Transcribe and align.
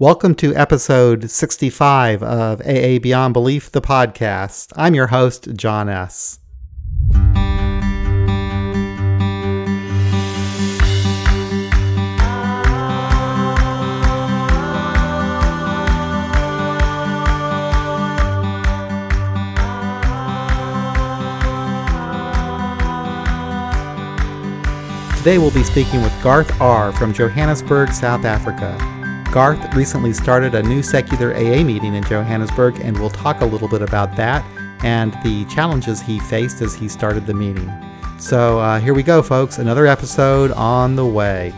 Welcome 0.00 0.36
to 0.36 0.54
episode 0.54 1.28
65 1.28 2.22
of 2.22 2.60
AA 2.60 3.00
Beyond 3.00 3.34
Belief, 3.34 3.72
the 3.72 3.80
podcast. 3.80 4.72
I'm 4.76 4.94
your 4.94 5.08
host, 5.08 5.48
John 5.56 5.88
S. 5.88 6.38
Today 25.16 25.38
we'll 25.38 25.50
be 25.50 25.64
speaking 25.64 26.02
with 26.02 26.12
Garth 26.22 26.60
R. 26.60 26.92
from 26.92 27.12
Johannesburg, 27.12 27.92
South 27.92 28.24
Africa. 28.24 28.97
Garth 29.32 29.74
recently 29.74 30.14
started 30.14 30.54
a 30.54 30.62
new 30.62 30.82
secular 30.82 31.34
AA 31.34 31.62
meeting 31.62 31.94
in 31.94 32.02
Johannesburg, 32.04 32.80
and 32.80 32.98
we'll 32.98 33.10
talk 33.10 33.42
a 33.42 33.44
little 33.44 33.68
bit 33.68 33.82
about 33.82 34.16
that 34.16 34.42
and 34.82 35.12
the 35.22 35.44
challenges 35.54 36.00
he 36.00 36.18
faced 36.18 36.62
as 36.62 36.74
he 36.74 36.88
started 36.88 37.26
the 37.26 37.34
meeting. 37.34 37.70
So 38.18 38.58
uh, 38.58 38.80
here 38.80 38.94
we 38.94 39.02
go, 39.02 39.22
folks. 39.22 39.58
Another 39.58 39.86
episode 39.86 40.50
on 40.52 40.96
the 40.96 41.04
way. 41.04 41.52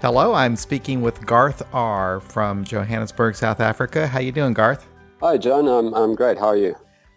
Hello, 0.00 0.34
I'm 0.34 0.56
speaking 0.56 1.02
with 1.02 1.24
Garth 1.24 1.62
R. 1.72 2.18
from 2.18 2.64
Johannesburg, 2.64 3.36
South 3.36 3.60
Africa. 3.60 4.08
How 4.08 4.18
you 4.18 4.32
doing, 4.32 4.54
Garth? 4.54 4.88
Hi, 5.20 5.38
John. 5.38 5.68
I'm, 5.68 5.94
I'm 5.94 6.16
great. 6.16 6.36
How 6.36 6.48
are 6.48 6.56
you? 6.56 6.74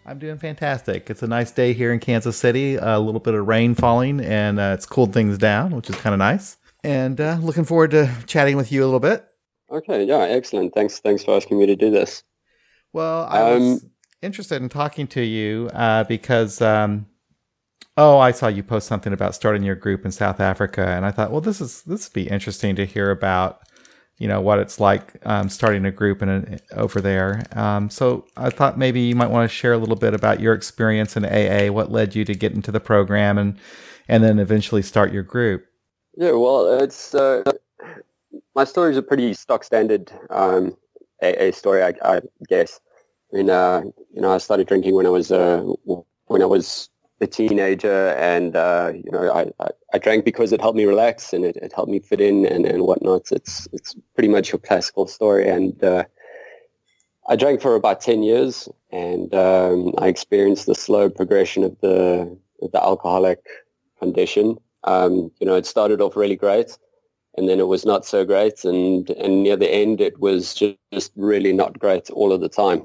I'm 0.08 0.20
doing 0.20 0.38
fantastic. 0.38 1.10
It's 1.10 1.24
a 1.24 1.26
nice 1.26 1.50
day 1.50 1.72
here 1.72 1.92
in 1.92 1.98
Kansas 1.98 2.36
City. 2.36 2.76
A 2.76 3.00
little 3.00 3.18
bit 3.18 3.34
of 3.34 3.48
rain 3.48 3.74
falling, 3.74 4.20
and 4.20 4.60
uh, 4.60 4.70
it's 4.72 4.86
cooled 4.86 5.12
things 5.12 5.36
down, 5.36 5.74
which 5.74 5.90
is 5.90 5.96
kind 5.96 6.14
of 6.14 6.18
nice. 6.18 6.58
And 6.84 7.20
uh, 7.20 7.38
looking 7.40 7.64
forward 7.64 7.90
to 7.90 8.08
chatting 8.26 8.56
with 8.56 8.70
you 8.70 8.84
a 8.84 8.86
little 8.86 9.00
bit. 9.00 9.26
Okay, 9.68 10.04
yeah, 10.04 10.20
excellent. 10.20 10.74
Thanks, 10.74 11.00
thanks 11.00 11.24
for 11.24 11.34
asking 11.34 11.58
me 11.58 11.66
to 11.66 11.74
do 11.74 11.90
this. 11.90 12.22
Well, 12.92 13.26
I 13.28 13.52
um, 13.52 13.70
was 13.70 13.86
interested 14.22 14.62
in 14.62 14.68
talking 14.68 15.08
to 15.08 15.22
you 15.22 15.70
uh, 15.74 16.04
because, 16.04 16.62
um, 16.62 17.06
oh, 17.96 18.18
I 18.18 18.30
saw 18.30 18.46
you 18.46 18.62
post 18.62 18.86
something 18.86 19.12
about 19.12 19.34
starting 19.34 19.64
your 19.64 19.74
group 19.74 20.04
in 20.04 20.12
South 20.12 20.38
Africa, 20.38 20.86
and 20.86 21.04
I 21.04 21.10
thought, 21.10 21.32
well, 21.32 21.40
this 21.40 21.60
is 21.60 21.82
this 21.82 22.08
would 22.08 22.14
be 22.14 22.28
interesting 22.28 22.76
to 22.76 22.86
hear 22.86 23.10
about 23.10 23.60
you 24.18 24.28
know 24.28 24.40
what 24.40 24.58
it's 24.58 24.80
like 24.80 25.14
um, 25.24 25.48
starting 25.48 25.84
a 25.84 25.90
group 25.90 26.22
in 26.22 26.28
a, 26.28 26.58
over 26.74 27.00
there. 27.00 27.42
Um, 27.52 27.90
so 27.90 28.26
I 28.36 28.50
thought 28.50 28.78
maybe 28.78 29.00
you 29.00 29.14
might 29.14 29.30
want 29.30 29.48
to 29.48 29.54
share 29.54 29.72
a 29.72 29.78
little 29.78 29.96
bit 29.96 30.14
about 30.14 30.40
your 30.40 30.54
experience 30.54 31.16
in 31.16 31.24
AA, 31.24 31.72
what 31.72 31.92
led 31.92 32.14
you 32.14 32.24
to 32.24 32.34
get 32.34 32.52
into 32.52 32.72
the 32.72 32.80
program, 32.80 33.38
and 33.38 33.58
and 34.08 34.24
then 34.24 34.38
eventually 34.38 34.82
start 34.82 35.12
your 35.12 35.22
group. 35.22 35.66
Yeah, 36.16 36.32
well, 36.32 36.80
it's 36.80 37.14
uh, 37.14 37.42
my 38.54 38.64
story 38.64 38.90
is 38.92 38.96
a 38.96 39.02
pretty 39.02 39.34
stock 39.34 39.64
standard 39.64 40.10
um, 40.30 40.76
AA 41.22 41.50
story, 41.52 41.82
I, 41.82 41.92
I, 42.02 42.20
guess. 42.48 42.80
I 43.32 43.36
mean, 43.36 43.50
uh, 43.50 43.82
you 44.14 44.22
know, 44.22 44.32
I 44.32 44.38
started 44.38 44.66
drinking 44.66 44.94
when 44.94 45.06
I 45.06 45.10
was 45.10 45.30
uh, 45.30 45.62
when 46.26 46.42
I 46.42 46.46
was 46.46 46.88
a 47.20 47.26
teenager 47.26 48.08
and 48.18 48.56
uh, 48.56 48.92
you 48.94 49.10
know 49.10 49.30
I, 49.30 49.68
I, 49.96 49.98
drank 49.98 50.24
because 50.24 50.52
it 50.52 50.60
helped 50.60 50.76
me 50.76 50.84
relax 50.84 51.32
and 51.32 51.44
it, 51.44 51.56
it 51.56 51.72
helped 51.74 51.90
me 51.90 52.00
fit 52.00 52.20
in 52.20 52.46
and, 52.46 52.66
and 52.66 52.82
whatnot. 52.82 53.32
It's 53.32 53.66
it's 53.72 53.94
pretty 54.14 54.28
much 54.28 54.52
a 54.52 54.58
classical 54.58 55.06
story 55.06 55.48
and 55.48 55.82
uh, 55.82 56.04
I 57.28 57.36
drank 57.36 57.60
for 57.60 57.74
about 57.74 58.00
10 58.00 58.22
years 58.22 58.68
and 58.90 59.34
um, 59.34 59.94
I 59.98 60.08
experienced 60.08 60.66
the 60.66 60.74
slow 60.74 61.08
progression 61.08 61.64
of 61.64 61.78
the 61.80 62.36
of 62.62 62.72
the 62.72 62.82
alcoholic 62.82 63.42
condition. 63.98 64.58
Um, 64.84 65.30
you 65.40 65.46
know, 65.46 65.56
it 65.56 65.66
started 65.66 66.00
off 66.00 66.16
really 66.16 66.36
great 66.36 66.78
and 67.36 67.48
then 67.48 67.58
it 67.58 67.68
was 67.68 67.84
not 67.84 68.04
so 68.04 68.24
great 68.24 68.64
and, 68.64 69.10
and 69.10 69.42
near 69.42 69.56
the 69.56 69.72
end 69.72 70.00
it 70.00 70.18
was 70.20 70.54
just, 70.54 70.76
just 70.92 71.12
really 71.16 71.52
not 71.52 71.78
great 71.78 72.10
all 72.10 72.32
of 72.32 72.40
the 72.40 72.48
time. 72.48 72.82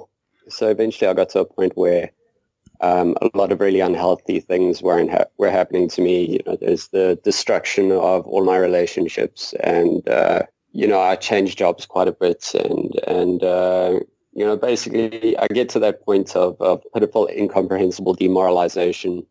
So 0.49 0.69
eventually 0.69 1.09
I 1.09 1.13
got 1.13 1.29
to 1.29 1.39
a 1.39 1.45
point 1.45 1.73
where 1.75 2.11
um, 2.81 3.15
a 3.21 3.29
lot 3.37 3.51
of 3.51 3.61
really 3.61 3.79
unhealthy 3.79 4.39
things 4.39 4.81
were 4.81 5.07
ha- 5.09 5.25
were 5.37 5.51
happening 5.51 5.87
to 5.89 6.01
me. 6.01 6.25
You 6.25 6.39
know, 6.45 6.57
there's 6.59 6.87
the 6.89 7.19
destruction 7.23 7.91
of 7.91 8.27
all 8.27 8.43
my 8.43 8.57
relationships, 8.57 9.53
and 9.63 10.07
uh, 10.09 10.43
you 10.71 10.87
know, 10.87 10.99
I 10.99 11.15
changed 11.15 11.57
jobs 11.57 11.85
quite 11.85 12.07
a 12.07 12.11
bit, 12.11 12.53
and 12.55 12.99
and 13.07 13.43
uh, 13.43 13.99
you 14.33 14.45
know, 14.45 14.57
basically, 14.57 15.37
I 15.37 15.47
get 15.47 15.69
to 15.69 15.79
that 15.79 16.03
point 16.05 16.35
of, 16.35 16.59
of 16.59 16.81
pitiful, 16.93 17.27
incomprehensible 17.27 18.13
demoralization 18.13 19.25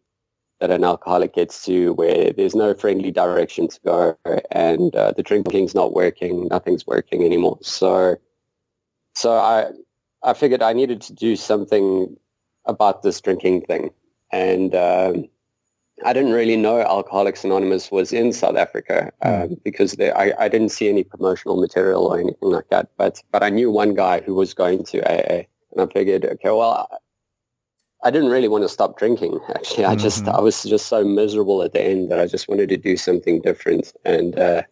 that 0.60 0.70
an 0.70 0.84
alcoholic 0.84 1.34
gets 1.34 1.64
to, 1.64 1.94
where 1.94 2.32
there's 2.34 2.54
no 2.54 2.74
friendly 2.74 3.10
direction 3.10 3.66
to 3.68 3.80
go, 3.84 4.16
and 4.52 4.94
uh, 4.94 5.12
the 5.16 5.22
drinking's 5.22 5.74
not 5.74 5.94
working, 5.94 6.48
nothing's 6.48 6.86
working 6.86 7.24
anymore. 7.24 7.58
So, 7.62 8.16
so 9.14 9.32
I 9.32 9.70
I 10.22 10.34
figured 10.34 10.62
I 10.62 10.72
needed 10.72 11.00
to 11.02 11.14
do 11.14 11.34
something 11.34 12.16
about 12.66 13.02
this 13.02 13.20
drinking 13.20 13.62
thing. 13.62 13.90
And 14.32 14.74
um, 14.74 15.28
I 16.04 16.12
didn't 16.12 16.32
really 16.32 16.56
know 16.56 16.80
Alcoholics 16.80 17.44
Anonymous 17.44 17.90
was 17.90 18.12
in 18.12 18.32
South 18.32 18.56
Africa 18.56 19.12
um, 19.22 19.56
because 19.64 19.92
they, 19.92 20.10
I, 20.12 20.32
I, 20.38 20.48
didn't 20.48 20.70
see 20.70 20.88
any 20.88 21.04
promotional 21.04 21.60
material 21.60 22.06
or 22.06 22.18
anything 22.18 22.50
like 22.50 22.68
that. 22.70 22.88
But 22.96 23.22
but 23.32 23.42
I 23.42 23.50
knew 23.50 23.70
one 23.70 23.94
guy 23.94 24.20
who 24.20 24.34
was 24.34 24.54
going 24.54 24.84
to 24.84 25.00
AA, 25.02 25.44
and 25.72 25.80
I 25.80 25.86
figured, 25.92 26.24
okay, 26.24 26.50
well, 26.50 26.88
I, 26.90 26.96
I 28.08 28.10
didn't 28.10 28.30
really 28.30 28.48
want 28.48 28.64
to 28.64 28.68
stop 28.68 28.98
drinking. 28.98 29.40
Actually, 29.54 29.84
I 29.84 29.94
just 29.94 30.24
mm-hmm. 30.24 30.36
I 30.36 30.40
was 30.40 30.62
just 30.62 30.86
so 30.86 31.04
miserable 31.04 31.62
at 31.62 31.72
the 31.72 31.82
end 31.82 32.10
that 32.10 32.20
I 32.20 32.26
just 32.26 32.48
wanted 32.48 32.70
to 32.70 32.76
do 32.76 32.96
something 32.96 33.40
different, 33.42 33.92
and 34.04 34.38
uh, 34.38 34.62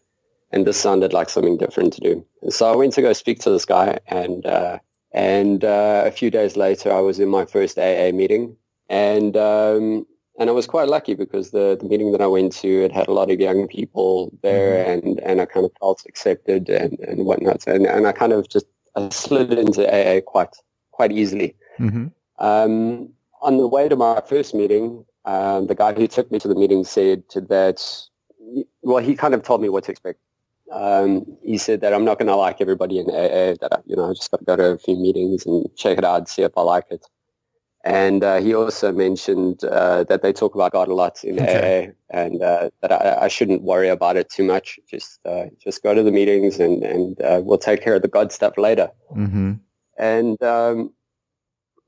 and 0.52 0.66
this 0.66 0.78
sounded 0.78 1.12
like 1.12 1.28
something 1.28 1.58
different 1.58 1.92
to 1.94 2.00
do. 2.00 2.24
And 2.42 2.52
so 2.52 2.72
I 2.72 2.76
went 2.76 2.94
to 2.94 3.02
go 3.02 3.12
speak 3.12 3.40
to 3.40 3.50
this 3.50 3.66
guy, 3.66 3.98
and 4.06 4.46
uh, 4.46 4.78
and 5.12 5.64
uh, 5.64 6.02
a 6.06 6.10
few 6.10 6.30
days 6.30 6.56
later, 6.56 6.92
I 6.92 7.00
was 7.00 7.18
in 7.18 7.28
my 7.28 7.44
first 7.44 7.78
AA 7.78 8.10
meeting, 8.12 8.56
and 8.88 9.36
um, 9.36 10.06
and 10.38 10.50
I 10.50 10.52
was 10.52 10.66
quite 10.66 10.88
lucky 10.88 11.14
because 11.14 11.50
the, 11.50 11.76
the 11.80 11.86
meeting 11.86 12.12
that 12.12 12.20
I 12.20 12.26
went 12.26 12.52
to 12.56 12.84
it 12.84 12.92
had 12.92 13.08
a 13.08 13.12
lot 13.12 13.30
of 13.30 13.40
young 13.40 13.66
people 13.68 14.32
there, 14.42 14.84
mm-hmm. 14.84 15.08
and, 15.08 15.20
and 15.20 15.40
I 15.40 15.46
kind 15.46 15.66
of 15.66 15.72
felt 15.80 16.04
accepted 16.06 16.68
and, 16.68 16.98
and 17.00 17.24
whatnot, 17.24 17.66
and 17.66 17.86
and 17.86 18.06
I 18.06 18.12
kind 18.12 18.32
of 18.32 18.48
just 18.48 18.66
I 18.96 19.08
slid 19.08 19.52
into 19.52 19.86
AA 19.86 20.20
quite 20.20 20.54
quite 20.90 21.12
easily. 21.12 21.56
Mm-hmm. 21.78 22.06
Um, 22.38 23.10
on 23.40 23.56
the 23.56 23.68
way 23.68 23.88
to 23.88 23.96
my 23.96 24.20
first 24.28 24.54
meeting, 24.54 25.04
um, 25.24 25.66
the 25.68 25.74
guy 25.74 25.92
who 25.92 26.06
took 26.06 26.30
me 26.30 26.38
to 26.40 26.48
the 26.48 26.54
meeting 26.54 26.84
said 26.84 27.22
that, 27.34 27.84
well, 28.82 29.02
he 29.02 29.14
kind 29.14 29.34
of 29.34 29.42
told 29.42 29.62
me 29.62 29.68
what 29.68 29.84
to 29.84 29.92
expect 29.92 30.18
um, 30.72 31.24
he 31.42 31.58
said 31.58 31.80
that 31.80 31.94
I'm 31.94 32.04
not 32.04 32.18
going 32.18 32.28
to 32.28 32.36
like 32.36 32.60
everybody 32.60 32.98
in 32.98 33.06
AA, 33.08 33.56
that, 33.60 33.68
I, 33.72 33.78
you 33.86 33.96
know, 33.96 34.10
I 34.10 34.14
just 34.14 34.30
got 34.30 34.38
to 34.38 34.44
go 34.44 34.56
to 34.56 34.64
a 34.72 34.78
few 34.78 34.96
meetings 34.96 35.46
and 35.46 35.66
check 35.76 35.98
it 35.98 36.04
out, 36.04 36.28
see 36.28 36.42
if 36.42 36.52
I 36.56 36.62
like 36.62 36.84
it. 36.90 37.06
And 37.84 38.24
uh, 38.24 38.40
he 38.40 38.54
also 38.54 38.92
mentioned 38.92 39.64
uh, 39.64 40.04
that 40.04 40.22
they 40.22 40.32
talk 40.32 40.54
about 40.54 40.72
God 40.72 40.88
a 40.88 40.94
lot 40.94 41.22
in 41.24 41.40
okay. 41.40 41.92
AA 42.10 42.18
and 42.18 42.42
uh, 42.42 42.70
that 42.82 42.92
I, 42.92 43.24
I, 43.24 43.28
shouldn't 43.28 43.62
worry 43.62 43.88
about 43.88 44.16
it 44.16 44.28
too 44.28 44.42
much. 44.42 44.80
Just 44.90 45.20
uh, 45.24 45.44
just 45.62 45.82
go 45.82 45.94
to 45.94 46.02
the 46.02 46.10
meetings 46.10 46.58
and, 46.58 46.82
and 46.82 47.20
uh, 47.22 47.40
we'll 47.42 47.56
take 47.56 47.82
care 47.82 47.94
of 47.94 48.02
the 48.02 48.08
God 48.08 48.32
stuff 48.32 48.58
later. 48.58 48.90
Mm-hmm. 49.14 49.54
And, 49.96 50.42
um, 50.42 50.92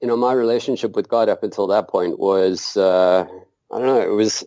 you 0.01 0.09
know, 0.09 0.17
my 0.17 0.33
relationship 0.33 0.95
with 0.95 1.09
God 1.09 1.29
up 1.29 1.43
until 1.43 1.67
that 1.67 1.89
point 1.89 2.19
was, 2.19 2.77
uh, 2.77 3.25
I 3.73 3.79
don't 3.79 3.87
know, 3.87 4.01
it 4.01 4.15
was, 4.15 4.45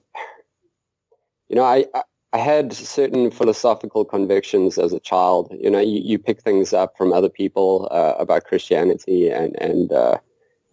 you 1.50 1.56
know, 1.56 1.64
I, 1.64 1.86
I 1.94 2.04
I 2.34 2.40
had 2.40 2.74
certain 2.74 3.30
philosophical 3.30 4.04
convictions 4.04 4.80
as 4.80 4.92
a 4.92 5.00
child. 5.00 5.56
You 5.60 5.70
know, 5.70 5.80
you, 5.80 6.02
you 6.04 6.18
pick 6.18 6.42
things 6.42 6.74
up 6.74 6.98
from 6.98 7.14
other 7.14 7.30
people 7.30 7.88
uh, 7.92 8.16
about 8.18 8.46
Christianity 8.46 9.30
and 9.30 9.56
and 9.62 9.92
uh, 9.92 10.18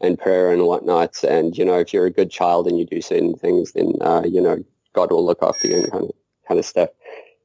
and 0.01 0.19
prayer 0.19 0.51
and 0.51 0.65
whatnot. 0.65 1.23
And 1.23 1.57
you 1.57 1.65
know, 1.67 1.79
if 1.79 1.93
you're 1.93 2.07
a 2.07 2.11
good 2.11 2.31
child 2.31 2.67
and 2.67 2.79
you 2.79 2.87
do 2.87 3.03
certain 3.03 3.35
things, 3.35 3.73
then 3.73 3.93
uh, 4.01 4.23
you 4.25 4.41
know 4.41 4.65
God 4.95 5.13
will 5.13 5.25
look 5.25 5.43
after 5.43 5.69
you 5.69 5.83
and 5.83 5.93
kind 5.93 6.05
of 6.05 6.11
kind 6.49 6.59
of 6.59 6.65
stuff. 6.65 6.89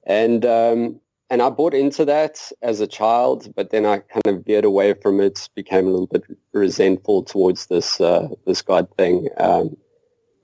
And 0.08 0.46
um, 0.46 1.02
and 1.30 1.42
I 1.42 1.50
bought 1.50 1.74
into 1.74 2.06
that 2.06 2.40
as 2.62 2.80
a 2.80 2.88
child, 2.88 3.54
but 3.54 3.72
then 3.72 3.86
I 3.86 3.98
kind 3.98 4.28
of 4.28 4.46
veered 4.46 4.64
away 4.64 4.94
from 4.94 5.20
it, 5.20 5.50
became 5.56 5.88
a 5.88 5.90
little 5.90 6.08
bit 6.08 6.24
resentful 6.54 7.24
towards 7.24 7.68
this 7.68 8.00
uh, 8.00 8.30
this 8.48 8.62
God 8.62 8.88
thing. 8.96 9.28
Um, 9.38 9.76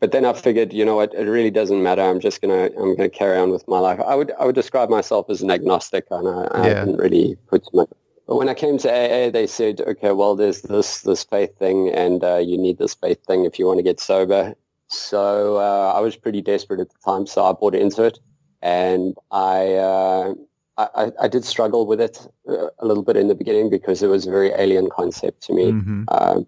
but 0.01 0.11
then 0.11 0.25
I 0.25 0.33
figured, 0.33 0.73
you 0.73 0.83
know 0.83 0.95
what, 0.95 1.13
it 1.13 1.25
really 1.25 1.51
doesn't 1.51 1.81
matter. 1.81 2.01
I'm 2.01 2.19
just 2.19 2.41
gonna 2.41 2.71
I'm 2.77 2.95
gonna 2.95 3.07
carry 3.07 3.37
on 3.37 3.51
with 3.51 3.65
my 3.67 3.79
life. 3.79 3.99
I 4.05 4.15
would 4.15 4.33
I 4.39 4.45
would 4.45 4.55
describe 4.55 4.89
myself 4.89 5.29
as 5.29 5.43
an 5.43 5.51
agnostic, 5.51 6.05
and 6.09 6.27
I, 6.27 6.47
I 6.51 6.67
yeah. 6.67 6.85
didn't 6.85 6.97
really 6.97 7.37
put 7.47 7.63
much. 7.71 7.87
But 8.27 8.37
when 8.37 8.49
I 8.49 8.55
came 8.55 8.79
to 8.79 8.89
AA, 8.89 9.29
they 9.29 9.45
said, 9.45 9.81
okay, 9.81 10.11
well, 10.11 10.35
there's 10.35 10.63
this 10.63 11.01
this 11.01 11.23
faith 11.23 11.55
thing, 11.59 11.89
and 11.89 12.23
uh, 12.23 12.37
you 12.37 12.57
need 12.57 12.79
this 12.79 12.95
faith 12.95 13.23
thing 13.25 13.45
if 13.45 13.59
you 13.59 13.67
want 13.67 13.77
to 13.77 13.83
get 13.83 13.99
sober. 13.99 14.55
So 14.87 15.57
uh, 15.57 15.93
I 15.95 15.99
was 15.99 16.17
pretty 16.17 16.41
desperate 16.41 16.79
at 16.79 16.89
the 16.89 16.97
time, 17.05 17.27
so 17.27 17.45
I 17.45 17.53
bought 17.53 17.75
into 17.75 18.03
it, 18.03 18.19
and 18.61 19.15
I. 19.31 19.75
Uh, 19.75 20.33
I, 20.77 21.11
I, 21.21 21.27
did 21.27 21.45
struggle 21.45 21.85
with 21.85 22.01
it 22.01 22.25
uh, 22.49 22.67
a 22.79 22.87
little 22.87 23.03
bit 23.03 23.15
in 23.15 23.27
the 23.27 23.35
beginning 23.35 23.69
because 23.69 24.01
it 24.01 24.07
was 24.07 24.25
a 24.25 24.31
very 24.31 24.49
alien 24.57 24.89
concept 24.89 25.43
to 25.43 25.53
me. 25.53 25.73
Mm-hmm. 25.73 26.41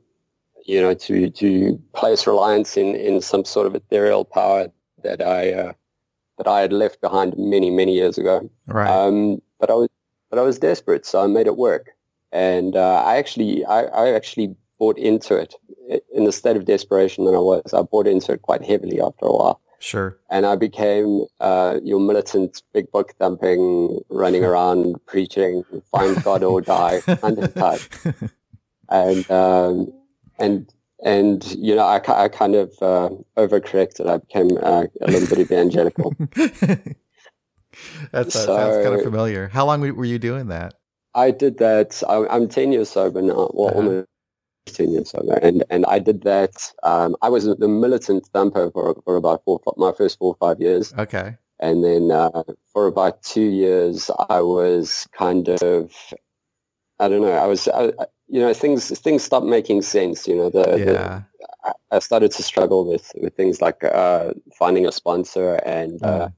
You 0.66 0.82
know, 0.82 0.94
to 0.94 1.30
to 1.30 1.82
place 1.94 2.26
reliance 2.26 2.78
in 2.78 2.96
in 2.96 3.22
some 3.22 3.46
sort 3.46 3.68
of 3.68 3.76
ethereal 3.76 4.26
power 4.26 4.68
that 5.04 5.22
I 5.22 5.54
uh, 5.54 5.74
that 6.38 6.48
I 6.48 6.62
had 6.62 6.74
left 6.74 7.02
behind 7.02 7.36
many 7.38 7.70
many 7.70 7.94
years 7.94 8.18
ago. 8.18 8.50
Right. 8.68 8.90
Um, 8.90 9.42
but 9.60 9.70
I 9.70 9.74
was 9.74 9.90
but 10.30 10.40
I 10.40 10.42
was 10.42 10.58
desperate, 10.60 11.06
so 11.06 11.24
I 11.24 11.28
made 11.28 11.48
it 11.48 11.58
work. 11.58 11.92
And 12.32 12.76
uh, 12.76 13.04
I 13.06 13.18
actually 13.18 13.66
I, 13.66 13.84
I 13.84 14.14
actually 14.14 14.56
bought 14.80 14.98
into 14.98 15.36
it 15.36 15.54
in 16.14 16.26
the 16.26 16.32
state 16.32 16.58
of 16.58 16.66
desperation 16.66 17.26
that 17.26 17.36
I 17.36 17.40
was. 17.40 17.74
I 17.74 17.82
bought 17.84 18.08
into 18.08 18.32
it 18.32 18.42
quite 18.42 18.64
heavily 18.64 19.00
after 19.00 19.26
a 19.26 19.32
while. 19.32 19.62
Sure. 19.80 20.18
And 20.30 20.46
I 20.46 20.56
became 20.56 21.26
uh, 21.42 21.80
your 21.84 22.00
militant, 22.00 22.64
big 22.74 22.90
book 22.92 23.14
thumping, 23.20 24.00
running 24.10 24.44
around 24.50 24.96
preaching, 25.06 25.64
find 25.92 26.24
God 26.24 26.42
or 26.44 26.62
die 26.62 27.02
kind 27.02 27.38
of 27.38 27.54
type. 27.54 27.82
And 28.90 29.30
um, 29.30 29.94
and 30.40 30.72
and 31.04 31.46
you 31.56 31.76
know, 31.76 31.86
I, 31.86 32.02
I 32.08 32.30
kind 32.30 32.56
of 32.56 32.72
uh, 32.82 33.10
overcorrected. 33.38 34.08
I 34.08 34.18
became 34.18 34.58
uh, 34.62 34.86
a 35.02 35.12
little 35.12 35.28
bit 35.28 35.40
evangelical. 35.40 36.14
that 38.12 38.32
so, 38.32 38.46
sounds 38.46 38.84
kind 38.84 38.96
of 38.96 39.04
familiar. 39.04 39.50
How 39.50 39.66
long 39.66 39.82
were 39.82 40.06
you 40.06 40.20
doing 40.20 40.48
that? 40.48 40.76
I 41.16 41.32
did 41.32 41.58
that. 41.60 42.02
I, 42.08 42.36
am 42.36 42.48
ten 42.48 42.72
years 42.72 42.90
sober 42.90 43.22
now. 43.22 43.52
Well, 43.54 43.70
uh-huh. 43.70 43.78
almost 43.78 44.08
10 44.66 44.92
years 44.92 45.10
sober. 45.10 45.34
And, 45.34 45.64
and 45.70 45.86
I 45.88 46.00
did 46.00 46.24
that. 46.24 46.72
Um, 46.84 47.16
I 47.22 47.30
was 47.30 47.46
the 47.46 47.68
militant 47.68 48.28
thumper 48.28 48.72
for, 48.72 48.96
for 49.04 49.16
about 49.16 49.44
four, 49.44 49.60
my 49.78 49.92
first 49.92 50.18
four 50.20 50.36
or 50.40 50.48
five 50.48 50.62
years. 50.62 50.94
Okay. 50.98 51.36
And 51.60 51.84
then 51.84 52.12
uh, 52.12 52.44
for 52.72 52.88
about 52.88 53.24
two 53.24 53.50
years, 53.50 54.10
I 54.30 54.42
was 54.42 55.08
kind 55.12 55.50
of, 55.50 55.94
I 57.00 57.08
don't 57.08 57.22
know, 57.22 57.32
I 57.32 57.46
was, 57.46 57.68
I, 57.68 57.92
you 58.28 58.40
know, 58.40 58.54
things 58.54 58.98
things 59.00 59.24
stopped 59.24 59.46
making 59.46 59.82
sense. 59.82 60.28
You 60.28 60.36
know, 60.36 60.50
the, 60.50 60.78
yeah. 60.78 60.86
The, 60.86 61.26
I 61.92 62.00
started 62.00 62.32
to 62.32 62.44
struggle 62.44 62.90
with, 62.90 63.12
with 63.16 63.36
things 63.36 63.62
like 63.62 63.84
uh, 63.84 64.34
finding 64.58 64.86
a 64.86 64.92
sponsor 64.92 65.56
and, 65.66 66.02
uh, 66.04 66.30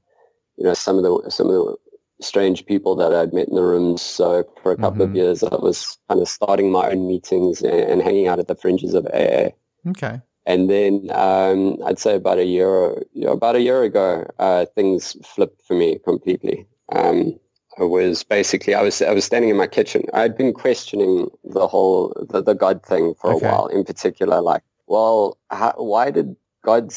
you 0.56 0.64
know, 0.64 0.74
some 0.74 0.98
of 0.98 1.02
the 1.02 1.30
some 1.30 1.48
of 1.48 1.52
the 1.52 1.76
strange 2.20 2.64
people 2.66 2.96
that 2.96 3.12
I'd 3.12 3.32
met 3.32 3.48
in 3.48 3.54
the 3.54 3.62
rooms. 3.62 4.02
So 4.02 4.44
for 4.62 4.72
a 4.72 4.76
couple 4.76 5.04
mm-hmm. 5.04 5.10
of 5.12 5.16
years, 5.16 5.42
I 5.42 5.56
was 5.56 5.98
kind 6.08 6.20
of 6.20 6.28
starting 6.28 6.70
my 6.70 6.90
own 6.90 7.06
meetings 7.06 7.62
and, 7.62 7.74
and, 7.74 8.02
hanging 8.02 8.26
out 8.26 8.38
at 8.38 8.48
the 8.48 8.54
fringes 8.54 8.94
of 8.94 9.06
AA. 9.06 9.50
Okay. 9.88 10.20
And 10.46 10.70
then 10.70 11.08
um, 11.12 11.76
I'd 11.84 11.98
say 11.98 12.14
about 12.14 12.38
a 12.38 12.44
year, 12.44 13.02
you 13.12 13.26
know, 13.26 13.32
about 13.32 13.56
a 13.56 13.60
year 13.60 13.82
ago, 13.82 14.26
uh, 14.38 14.64
things 14.74 15.16
flipped 15.26 15.60
for 15.66 15.74
me 15.74 15.98
completely. 16.04 16.66
Um, 16.92 17.38
was 17.78 18.22
basically 18.22 18.74
I 18.74 18.82
was 18.82 19.02
I 19.02 19.12
was 19.12 19.24
standing 19.24 19.50
in 19.50 19.56
my 19.56 19.66
kitchen. 19.66 20.04
I'd 20.14 20.36
been 20.36 20.52
questioning 20.52 21.28
the 21.44 21.66
whole 21.66 22.14
the, 22.30 22.42
the 22.42 22.54
God 22.54 22.82
thing 22.82 23.14
for 23.14 23.34
okay. 23.34 23.46
a 23.46 23.50
while. 23.50 23.66
In 23.66 23.84
particular, 23.84 24.40
like, 24.40 24.62
well, 24.86 25.38
how, 25.50 25.74
why 25.76 26.10
did 26.10 26.36
God 26.64 26.90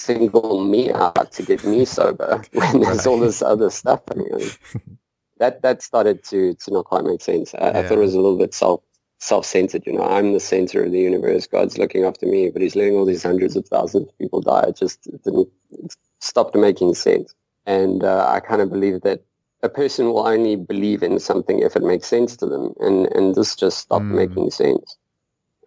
single 0.00 0.64
me 0.64 0.90
out 0.92 1.32
to 1.32 1.42
get 1.42 1.64
me 1.64 1.84
sober 1.84 2.42
when 2.52 2.80
there's 2.80 3.06
all 3.06 3.18
this 3.18 3.42
other 3.42 3.70
stuff 3.70 4.00
that 5.38 5.62
that 5.62 5.82
started 5.82 6.22
to 6.24 6.54
to 6.54 6.70
not 6.70 6.84
quite 6.84 7.04
make 7.04 7.20
sense. 7.20 7.54
I, 7.54 7.58
yeah. 7.58 7.78
I, 7.78 7.82
thought 7.82 7.98
it 7.98 8.08
was 8.08 8.14
a 8.14 8.20
little 8.20 8.38
bit 8.38 8.54
self 8.54 8.82
self 9.18 9.44
centered. 9.44 9.82
You 9.86 9.94
know, 9.94 10.04
I'm 10.04 10.32
the 10.32 10.40
center 10.40 10.84
of 10.84 10.92
the 10.92 11.00
universe. 11.00 11.46
God's 11.46 11.78
looking 11.78 12.04
after 12.04 12.26
me, 12.26 12.50
but 12.50 12.62
He's 12.62 12.76
letting 12.76 12.94
all 12.94 13.04
these 13.04 13.22
hundreds 13.22 13.56
of 13.56 13.66
thousands 13.66 14.08
of 14.08 14.18
people 14.18 14.40
die. 14.40 14.64
It 14.68 14.76
just 14.76 15.02
didn't 15.24 15.48
it 15.72 15.96
stopped 16.20 16.54
making 16.54 16.94
sense. 16.94 17.34
And 17.66 18.04
uh, 18.04 18.26
I 18.28 18.40
kind 18.40 18.62
of 18.62 18.70
believe 18.70 19.02
that 19.02 19.22
a 19.62 19.68
person 19.68 20.06
will 20.06 20.26
only 20.26 20.56
believe 20.56 21.02
in 21.02 21.18
something 21.18 21.58
if 21.60 21.76
it 21.76 21.82
makes 21.82 22.06
sense 22.06 22.36
to 22.36 22.46
them, 22.46 22.72
and 22.80 23.06
and 23.14 23.34
this 23.34 23.54
just 23.54 23.78
stopped 23.78 24.04
mm. 24.04 24.14
making 24.14 24.50
sense. 24.50 24.96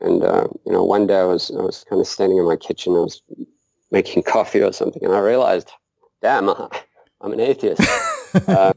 And 0.01 0.23
uh, 0.23 0.47
you 0.65 0.71
know, 0.71 0.83
one 0.83 1.07
day 1.07 1.19
I 1.19 1.25
was 1.25 1.51
I 1.51 1.61
was 1.61 1.85
kind 1.89 2.01
of 2.01 2.07
standing 2.07 2.37
in 2.37 2.45
my 2.45 2.57
kitchen. 2.57 2.93
I 2.93 2.99
was 2.99 3.21
making 3.91 4.23
coffee 4.27 4.61
or 4.61 4.73
something, 4.73 5.03
and 5.03 5.13
I 5.13 5.19
realized, 5.19 5.71
damn, 6.21 6.49
I'm 7.21 7.31
an 7.31 7.39
atheist. 7.39 7.81
um, 8.47 8.73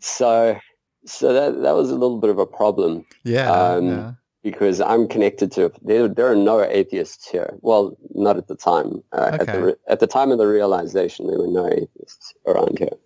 so, 0.00 0.58
so 1.04 1.32
that 1.32 1.62
that 1.62 1.74
was 1.74 1.90
a 1.90 1.94
little 1.94 2.18
bit 2.18 2.30
of 2.30 2.38
a 2.38 2.46
problem. 2.46 3.04
Yeah, 3.22 3.50
um, 3.50 3.88
yeah. 3.88 4.12
Because 4.42 4.80
I'm 4.80 5.08
connected 5.08 5.52
to 5.52 5.72
there. 5.82 6.06
There 6.06 6.30
are 6.30 6.36
no 6.36 6.62
atheists 6.62 7.28
here. 7.28 7.54
Well, 7.62 7.96
not 8.14 8.36
at 8.36 8.48
the 8.48 8.56
time. 8.56 9.02
Uh, 9.12 9.30
okay. 9.32 9.38
At 9.40 9.46
the 9.46 9.78
at 9.88 10.00
the 10.00 10.06
time 10.06 10.32
of 10.32 10.38
the 10.38 10.46
realization, 10.46 11.28
there 11.28 11.38
were 11.38 11.46
no 11.46 11.66
atheists 11.66 12.34
around 12.46 12.78
here. 12.78 12.96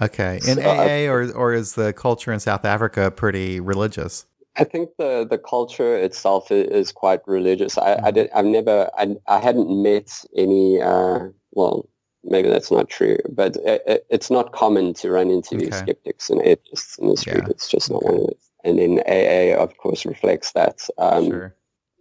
Okay. 0.00 0.36
In 0.46 0.56
so, 0.56 0.62
AA, 0.62 1.10
or 1.10 1.30
or 1.32 1.52
is 1.52 1.74
the 1.74 1.92
culture 1.92 2.32
in 2.32 2.40
South 2.40 2.64
Africa 2.64 3.10
pretty 3.10 3.60
religious? 3.60 4.26
I 4.56 4.64
think 4.64 4.90
the, 4.98 5.26
the 5.28 5.38
culture 5.38 5.96
itself 5.96 6.50
is 6.50 6.92
quite 6.92 7.26
religious. 7.26 7.76
I, 7.76 7.94
I 7.94 7.96
mm-hmm. 7.96 8.14
did, 8.14 8.30
I've 8.34 8.44
never, 8.44 8.90
I, 8.96 9.16
I 9.26 9.40
hadn't 9.40 9.68
met 9.82 10.24
any, 10.36 10.80
uh, 10.80 11.26
well, 11.52 11.88
maybe 12.22 12.48
that's 12.48 12.70
not 12.70 12.88
true, 12.88 13.18
but 13.30 13.56
it, 13.64 14.06
it's 14.10 14.30
not 14.30 14.52
common 14.52 14.94
to 14.94 15.10
run 15.10 15.30
into 15.30 15.56
okay. 15.56 15.64
these 15.64 15.76
skeptics 15.76 16.30
and 16.30 16.40
atheists 16.42 16.98
in 16.98 17.08
the 17.08 17.16
street. 17.16 17.42
Yeah. 17.42 17.50
It's 17.50 17.68
just 17.68 17.90
not 17.90 18.04
one 18.04 18.14
of 18.14 18.28
it. 18.28 18.38
And 18.62 18.78
then 18.78 19.00
AA, 19.06 19.60
of 19.60 19.76
course, 19.76 20.06
reflects 20.06 20.52
that. 20.52 20.86
Um, 20.98 21.26
sure. 21.26 21.56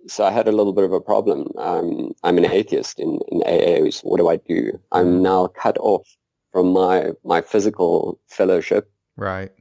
So 0.07 0.23
I 0.23 0.31
had 0.31 0.47
a 0.47 0.51
little 0.51 0.73
bit 0.73 0.83
of 0.83 0.93
a 0.93 1.01
problem. 1.01 1.47
Um, 1.57 2.13
I'm 2.23 2.37
an 2.37 2.45
atheist 2.45 2.99
in, 2.99 3.19
in 3.29 3.41
AA. 3.43 3.89
So 3.89 4.07
what 4.07 4.17
do 4.17 4.29
I 4.29 4.37
do? 4.37 4.79
I'm 4.91 5.05
mm-hmm. 5.07 5.23
now 5.23 5.47
cut 5.47 5.77
off 5.79 6.07
from 6.53 6.71
my, 6.71 7.11
my 7.25 7.41
physical 7.41 8.19
fellowship. 8.29 8.89
Right. 9.17 9.51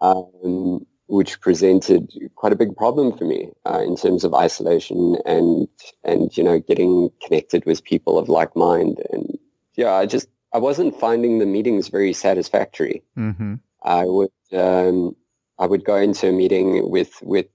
Um, 0.00 0.86
which 1.06 1.40
presented 1.40 2.12
quite 2.36 2.52
a 2.52 2.56
big 2.56 2.74
problem 2.76 3.16
for 3.16 3.24
me 3.24 3.50
uh, 3.66 3.82
in 3.84 3.96
terms 3.96 4.22
of 4.22 4.32
isolation 4.32 5.16
and 5.26 5.66
and 6.04 6.36
you 6.36 6.44
know 6.44 6.60
getting 6.60 7.10
connected 7.20 7.66
with 7.66 7.82
people 7.82 8.16
of 8.16 8.28
like 8.28 8.54
mind 8.54 8.96
and 9.12 9.36
yeah 9.74 9.92
I 9.92 10.06
just 10.06 10.28
I 10.52 10.58
wasn't 10.58 10.98
finding 10.98 11.38
the 11.38 11.46
meetings 11.46 11.88
very 11.88 12.12
satisfactory. 12.12 13.02
Mm-hmm. 13.18 13.54
I 13.82 14.04
would 14.04 14.30
um, 14.52 15.16
I 15.58 15.66
would 15.66 15.84
go 15.84 15.96
into 15.96 16.28
a 16.28 16.32
meeting 16.32 16.90
with 16.90 17.12
with 17.22 17.46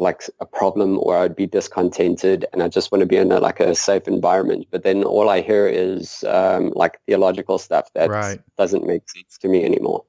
like 0.00 0.22
a 0.40 0.46
problem 0.46 0.98
or 1.02 1.16
I'd 1.16 1.36
be 1.36 1.46
discontented 1.46 2.46
and 2.52 2.62
I 2.62 2.68
just 2.68 2.90
want 2.90 3.00
to 3.00 3.06
be 3.06 3.16
in 3.16 3.30
a, 3.30 3.38
like 3.38 3.60
a 3.60 3.74
safe 3.74 4.08
environment. 4.08 4.66
But 4.70 4.82
then 4.82 5.04
all 5.04 5.28
I 5.28 5.40
hear 5.42 5.66
is 5.66 6.24
um, 6.26 6.72
like 6.74 7.00
theological 7.06 7.58
stuff 7.58 7.92
that 7.94 8.10
right. 8.10 8.40
doesn't 8.56 8.86
make 8.86 9.08
sense 9.08 9.38
to 9.38 9.48
me 9.48 9.64
anymore. 9.64 10.04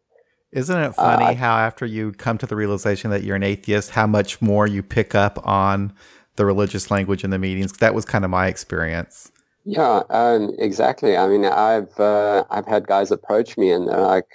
Isn't 0.52 0.78
it 0.78 0.96
funny 0.96 1.26
uh, 1.26 1.36
how 1.36 1.58
after 1.58 1.86
you 1.86 2.12
come 2.14 2.38
to 2.40 2.46
the 2.46 2.56
realization 2.56 3.10
that 3.12 3.24
you're 3.24 3.38
an 3.38 3.44
atheist, 3.44 3.92
how 3.92 4.08
much 4.08 4.42
more 4.42 4.68
you 4.68 4.84
pick 4.84 5.16
up 5.16 5.46
on 5.48 5.94
the 6.36 6.46
religious 6.46 6.92
language 6.92 7.24
in 7.24 7.30
the 7.30 7.40
meetings? 7.40 7.74
That 7.74 7.94
was 7.94 8.04
kind 8.04 8.26
of 8.26 8.32
my 8.32 8.48
experience. 8.48 9.32
Yeah, 9.64 10.02
um, 10.10 10.56
exactly. 10.58 11.18
I 11.18 11.28
mean, 11.28 11.46
I've 11.46 12.00
uh, 12.00 12.44
I've 12.50 12.66
had 12.66 12.88
guys 12.88 13.12
approach 13.12 13.58
me 13.58 13.72
and 13.72 13.88
they're 13.88 14.02
like, 14.02 14.26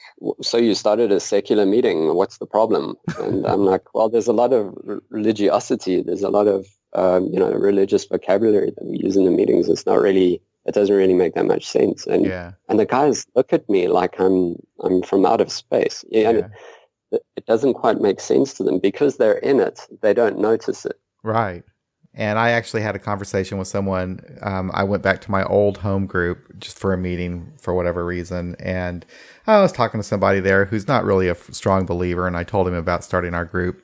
"So 0.41 0.57
you 0.57 0.75
started 0.75 1.11
a 1.11 1.19
secular 1.19 1.67
meeting? 1.67 2.15
What's 2.15 2.39
the 2.39 2.47
problem?" 2.47 2.95
And 3.19 3.45
I'm 3.47 3.65
like, 3.65 3.93
"Well, 3.95 4.09
there's 4.09 4.29
a 4.29 4.33
lot 4.33 4.53
of 4.53 4.73
religiosity. 5.11 6.03
There's 6.03 6.23
a 6.23 6.31
lot 6.31 6.47
of 6.47 6.67
um, 6.93 7.29
you 7.33 7.41
know 7.41 7.51
religious 7.53 8.05
vocabulary 8.05 8.71
that 8.71 8.85
we 8.85 8.99
use 8.99 9.17
in 9.17 9.25
the 9.25 9.31
meetings. 9.31 9.69
It's 9.69 9.87
not 9.87 10.01
really 10.01 10.41
it 10.67 10.75
doesn't 10.75 10.95
really 10.95 11.15
make 11.15 11.35
that 11.35 11.47
much 11.47 11.67
sense. 11.67 12.07
And 12.07 12.27
yeah. 12.27 12.53
and 12.69 12.79
the 12.79 12.87
guys 12.87 13.27
look 13.35 13.53
at 13.53 13.69
me 13.69 13.89
like 13.89 14.19
I'm 14.19 14.57
I'm 14.81 15.03
from 15.03 15.25
out 15.25 15.41
of 15.41 15.51
space. 15.51 16.05
Yeah, 16.11 16.31
yeah. 16.31 16.49
It, 17.13 17.23
it 17.37 17.47
doesn't 17.47 17.75
quite 17.75 18.01
make 18.01 18.21
sense 18.21 18.55
to 18.55 18.65
them 18.65 18.81
because 18.81 19.17
they're 19.17 19.39
in 19.39 19.61
it. 19.61 19.81
They 20.03 20.13
don't 20.13 20.39
notice 20.39 20.85
it. 20.85 20.99
Right. 21.23 21.65
And 22.17 22.39
I 22.39 22.51
actually 22.51 22.81
had 22.81 22.97
a 22.97 22.99
conversation 22.99 23.59
with 23.59 23.69
someone. 23.69 24.21
Um, 24.41 24.71
I 24.73 24.85
went 24.85 25.03
back 25.03 25.21
to 25.23 25.31
my 25.31 25.45
old 25.45 25.79
home 25.79 26.07
group 26.07 26.59
just 26.59 26.79
for 26.79 26.95
a 26.95 26.99
meeting 26.99 27.53
for 27.59 27.75
whatever 27.75 28.05
reason. 28.07 28.57
And 28.59 29.05
I 29.47 29.61
was 29.61 29.71
talking 29.71 30.01
to 30.01 30.05
somebody 30.05 30.41
there 30.41 30.65
who's 30.65 30.89
not 30.89 31.05
really 31.05 31.29
a 31.29 31.35
strong 31.35 31.85
believer. 31.85 32.27
And 32.27 32.35
I 32.35 32.43
told 32.43 32.67
him 32.67 32.75
about 32.75 33.05
starting 33.05 33.35
our 33.35 33.45
group. 33.45 33.83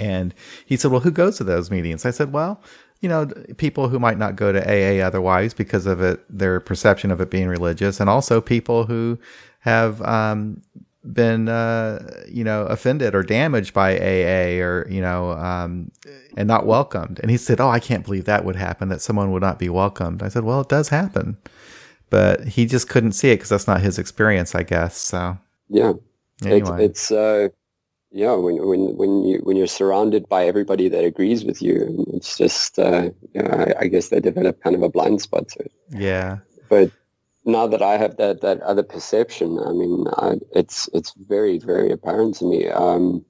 And 0.00 0.34
he 0.66 0.76
said, 0.76 0.90
Well, 0.90 1.00
who 1.00 1.12
goes 1.12 1.36
to 1.38 1.44
those 1.44 1.70
meetings? 1.70 2.04
I 2.04 2.10
said, 2.10 2.32
Well, 2.32 2.60
you 3.00 3.08
know, 3.08 3.26
people 3.56 3.88
who 3.88 3.98
might 4.00 4.18
not 4.18 4.34
go 4.34 4.52
to 4.52 4.60
AA 4.60 5.04
otherwise 5.04 5.54
because 5.54 5.86
of 5.86 6.00
it, 6.00 6.20
their 6.28 6.58
perception 6.58 7.10
of 7.12 7.20
it 7.20 7.30
being 7.30 7.48
religious, 7.48 8.00
and 8.00 8.10
also 8.10 8.40
people 8.40 8.86
who 8.86 9.18
have 9.60 10.02
um, 10.02 10.62
been, 11.04 11.48
uh, 11.48 12.22
you 12.28 12.44
know, 12.44 12.62
offended 12.66 13.14
or 13.14 13.22
damaged 13.22 13.74
by 13.74 13.96
AA 13.96 14.62
or, 14.62 14.86
you 14.88 15.00
know, 15.00 15.32
um, 15.32 15.90
and 16.36 16.46
not 16.46 16.66
welcomed. 16.66 17.18
And 17.20 17.30
he 17.30 17.36
said, 17.36 17.60
Oh, 17.60 17.68
I 17.68 17.80
can't 17.80 18.04
believe 18.04 18.24
that 18.26 18.44
would 18.44 18.56
happen, 18.56 18.88
that 18.88 19.00
someone 19.00 19.32
would 19.32 19.42
not 19.42 19.58
be 19.58 19.68
welcomed. 19.68 20.22
I 20.22 20.28
said, 20.28 20.44
Well, 20.44 20.60
it 20.60 20.68
does 20.68 20.88
happen. 20.88 21.36
But 22.10 22.46
he 22.46 22.66
just 22.66 22.88
couldn't 22.88 23.12
see 23.12 23.30
it 23.30 23.36
because 23.36 23.48
that's 23.48 23.66
not 23.66 23.80
his 23.80 23.98
experience, 23.98 24.54
I 24.54 24.62
guess. 24.62 24.96
So, 24.96 25.38
yeah. 25.68 25.94
Anyway. 26.44 26.84
It, 26.84 26.90
it's, 26.90 27.10
uh, 27.10 27.48
yeah, 28.12 28.34
when 28.34 28.58
when 28.66 28.94
when 28.96 29.24
you 29.24 29.40
when 29.42 29.56
you're 29.56 29.66
surrounded 29.66 30.28
by 30.28 30.46
everybody 30.46 30.88
that 30.90 31.02
agrees 31.02 31.44
with 31.44 31.62
you, 31.62 32.04
it's 32.12 32.36
just 32.36 32.78
uh, 32.78 33.08
you 33.32 33.42
know, 33.42 33.50
I, 33.50 33.84
I, 33.84 33.86
guess 33.86 34.10
they 34.10 34.20
develop 34.20 34.62
kind 34.62 34.76
of 34.76 34.82
a 34.82 34.90
blind 34.90 35.22
spot 35.22 35.48
to 35.48 35.60
it. 35.60 35.72
Yeah. 35.90 36.38
But 36.68 36.90
now 37.44 37.66
that 37.66 37.82
I 37.82 37.96
have 37.96 38.16
that 38.16 38.40
that 38.40 38.60
other 38.62 38.82
perception, 38.82 39.58
I 39.58 39.72
mean, 39.72 40.04
I, 40.16 40.34
it's 40.54 40.88
it's 40.92 41.14
very 41.28 41.58
very 41.58 41.90
apparent 41.90 42.36
to 42.36 42.44
me. 42.44 42.68
Um, 42.68 43.24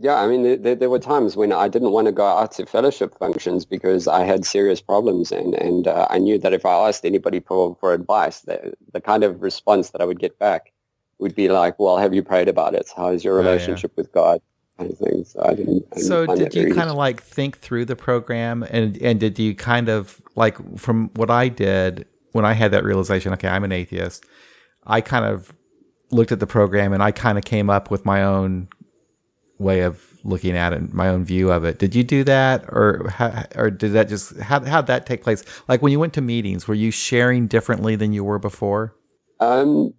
Yeah, 0.00 0.14
I 0.22 0.28
mean, 0.28 0.62
there, 0.62 0.76
there, 0.76 0.90
were 0.90 1.00
times 1.00 1.34
when 1.36 1.52
I 1.52 1.66
didn't 1.66 1.90
want 1.90 2.06
to 2.06 2.12
go 2.12 2.24
out 2.24 2.52
to 2.52 2.66
fellowship 2.66 3.18
functions 3.18 3.64
because 3.64 4.06
I 4.06 4.22
had 4.24 4.44
serious 4.44 4.80
problems, 4.80 5.32
and 5.32 5.54
and 5.54 5.88
uh, 5.88 6.06
I 6.08 6.18
knew 6.18 6.38
that 6.38 6.52
if 6.52 6.64
I 6.64 6.88
asked 6.88 7.04
anybody 7.04 7.40
for 7.40 7.76
for 7.80 7.92
advice, 7.92 8.40
the 8.42 8.74
the 8.92 9.00
kind 9.00 9.24
of 9.24 9.42
response 9.42 9.90
that 9.90 10.00
I 10.00 10.04
would 10.04 10.20
get 10.20 10.38
back 10.38 10.72
would 11.18 11.34
be 11.34 11.48
like, 11.48 11.78
"Well, 11.78 11.98
have 11.98 12.14
you 12.14 12.22
prayed 12.22 12.48
about 12.48 12.74
it? 12.74 12.90
How 12.96 13.08
is 13.10 13.24
your 13.24 13.36
relationship 13.36 13.92
oh, 13.92 13.94
yeah. 13.96 14.02
with 14.02 14.12
God?" 14.12 14.40
Kind 14.78 14.92
of 14.92 14.98
things. 14.98 15.32
So 15.32 15.42
I 15.44 15.54
didn't. 15.54 15.84
I 15.90 15.94
didn't 15.96 16.08
so 16.08 16.26
did 16.26 16.54
you 16.54 16.72
kind 16.74 16.90
of 16.90 16.96
like 16.96 17.20
think 17.20 17.58
through 17.58 17.86
the 17.86 17.96
program, 17.96 18.62
and 18.62 18.96
and 19.02 19.18
did 19.18 19.38
you 19.38 19.54
kind 19.54 19.88
of 19.88 20.22
like 20.36 20.56
from 20.78 21.10
what 21.14 21.30
I 21.30 21.48
did 21.48 22.06
when 22.32 22.44
I 22.44 22.52
had 22.52 22.70
that 22.72 22.84
realization? 22.84 23.32
Okay, 23.34 23.48
I'm 23.48 23.64
an 23.64 23.72
atheist. 23.72 24.24
I 24.86 25.00
kind 25.00 25.24
of 25.24 25.52
looked 26.10 26.32
at 26.32 26.40
the 26.40 26.46
program 26.46 26.92
and 26.92 27.02
I 27.02 27.10
kind 27.10 27.38
of 27.38 27.44
came 27.44 27.68
up 27.68 27.90
with 27.90 28.04
my 28.04 28.22
own 28.24 28.68
way 29.58 29.80
of 29.80 30.04
looking 30.24 30.56
at 30.56 30.72
it, 30.72 30.92
my 30.92 31.08
own 31.08 31.24
view 31.24 31.50
of 31.50 31.64
it. 31.64 31.78
Did 31.78 31.94
you 31.94 32.04
do 32.04 32.24
that, 32.24 32.64
or 32.68 33.12
or 33.56 33.70
did 33.70 33.92
that 33.92 34.08
just 34.08 34.38
how 34.38 34.64
how 34.64 34.82
that 34.82 35.06
take 35.06 35.22
place? 35.22 35.44
Like 35.68 35.82
when 35.82 35.92
you 35.92 35.98
went 35.98 36.14
to 36.14 36.20
meetings, 36.20 36.68
were 36.68 36.74
you 36.74 36.90
sharing 36.90 37.46
differently 37.46 37.96
than 37.96 38.12
you 38.12 38.24
were 38.24 38.38
before? 38.38 38.94
Um, 39.40 39.94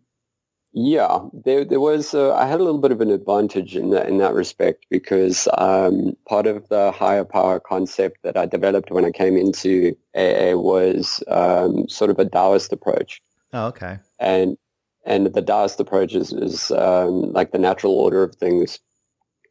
yeah, 0.74 1.20
there 1.34 1.66
there 1.66 1.80
was. 1.80 2.14
Uh, 2.14 2.34
I 2.36 2.46
had 2.48 2.60
a 2.60 2.64
little 2.64 2.80
bit 2.80 2.92
of 2.92 3.02
an 3.02 3.12
advantage 3.12 3.76
in 3.76 3.90
that 3.92 4.08
in 4.08 4.18
that 4.20 4.34
respect 4.34 4.86
because 4.90 5.48
um, 5.58 6.16
part 6.28 6.48
of 6.48 6.68
the 6.70 6.92
higher 6.92 7.26
power 7.26 7.60
concept 7.60 8.24
that 8.24 8.38
I 8.38 8.46
developed 8.46 8.92
when 8.92 9.06
I 9.06 9.12
came 9.12 9.36
into 9.38 9.96
AA 10.16 10.56
was 10.56 11.24
um, 11.28 11.88
sort 11.90 12.12
of 12.12 12.20
a 12.20 12.26
Taoist 12.26 12.72
approach. 12.72 13.22
Oh, 13.54 13.68
okay. 13.68 13.98
And 14.20 14.58
and 15.06 15.28
the 15.28 15.42
Taoist 15.42 15.80
approach 15.80 16.14
is, 16.14 16.34
is 16.34 16.72
um, 16.72 17.34
like 17.34 17.52
the 17.52 17.58
natural 17.58 17.94
order 17.94 18.22
of 18.22 18.36
things 18.36 18.80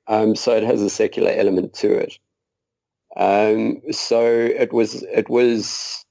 um, 0.08 0.34
so 0.34 0.56
it 0.56 0.62
has 0.62 0.82
a 0.82 0.90
secular 0.90 1.30
element 1.30 1.74
to 1.74 1.92
it. 1.92 2.18
Um, 3.16 3.80
so 3.92 4.24
it 4.24 4.72
was 4.72 5.02
it 5.04 5.28
was 5.28 6.04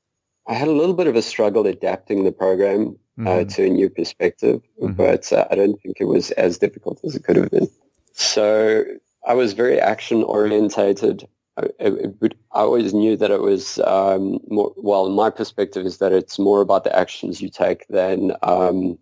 I 0.48 0.54
had 0.54 0.68
a 0.68 0.74
little 0.74 0.94
bit 0.94 1.08
of 1.08 1.16
a 1.16 1.22
struggle 1.22 1.66
adapting 1.66 2.24
the 2.24 2.32
program 2.32 2.98
uh, 3.19 3.21
mm-hmm. 3.21 3.50
to 3.50 3.65
a 3.65 3.69
new 3.69 3.89
perspective, 3.89 4.62
mm-hmm. 4.81 4.93
but 4.93 5.31
uh, 5.33 5.47
I 5.50 5.55
don't 5.55 5.81
think 5.81 5.97
it 6.00 6.05
was 6.05 6.31
as 6.31 6.57
difficult 6.57 7.00
as 7.03 7.15
it 7.15 7.24
could 7.24 7.36
have 7.36 7.50
been. 7.50 7.67
So 8.13 8.83
I 9.27 9.33
was 9.33 9.53
very 9.53 9.79
action 9.79 10.24
orientated. 10.24 11.27
I, 11.57 11.67
I, 11.79 11.91
I, 12.51 12.62
always 12.62 12.93
knew 12.93 13.17
that 13.17 13.31
it 13.31 13.41
was 13.41 13.79
um, 13.79 14.39
more. 14.47 14.71
Well, 14.77 15.09
my 15.09 15.31
perspective 15.31 15.86
is 15.86 15.97
that 15.97 16.12
it's 16.12 16.38
more 16.38 16.62
about 16.62 16.83
the 16.83 16.95
actions 16.95 17.41
you 17.41 17.50
take 17.50 17.88
than 17.88 18.33
um, 18.43 19.00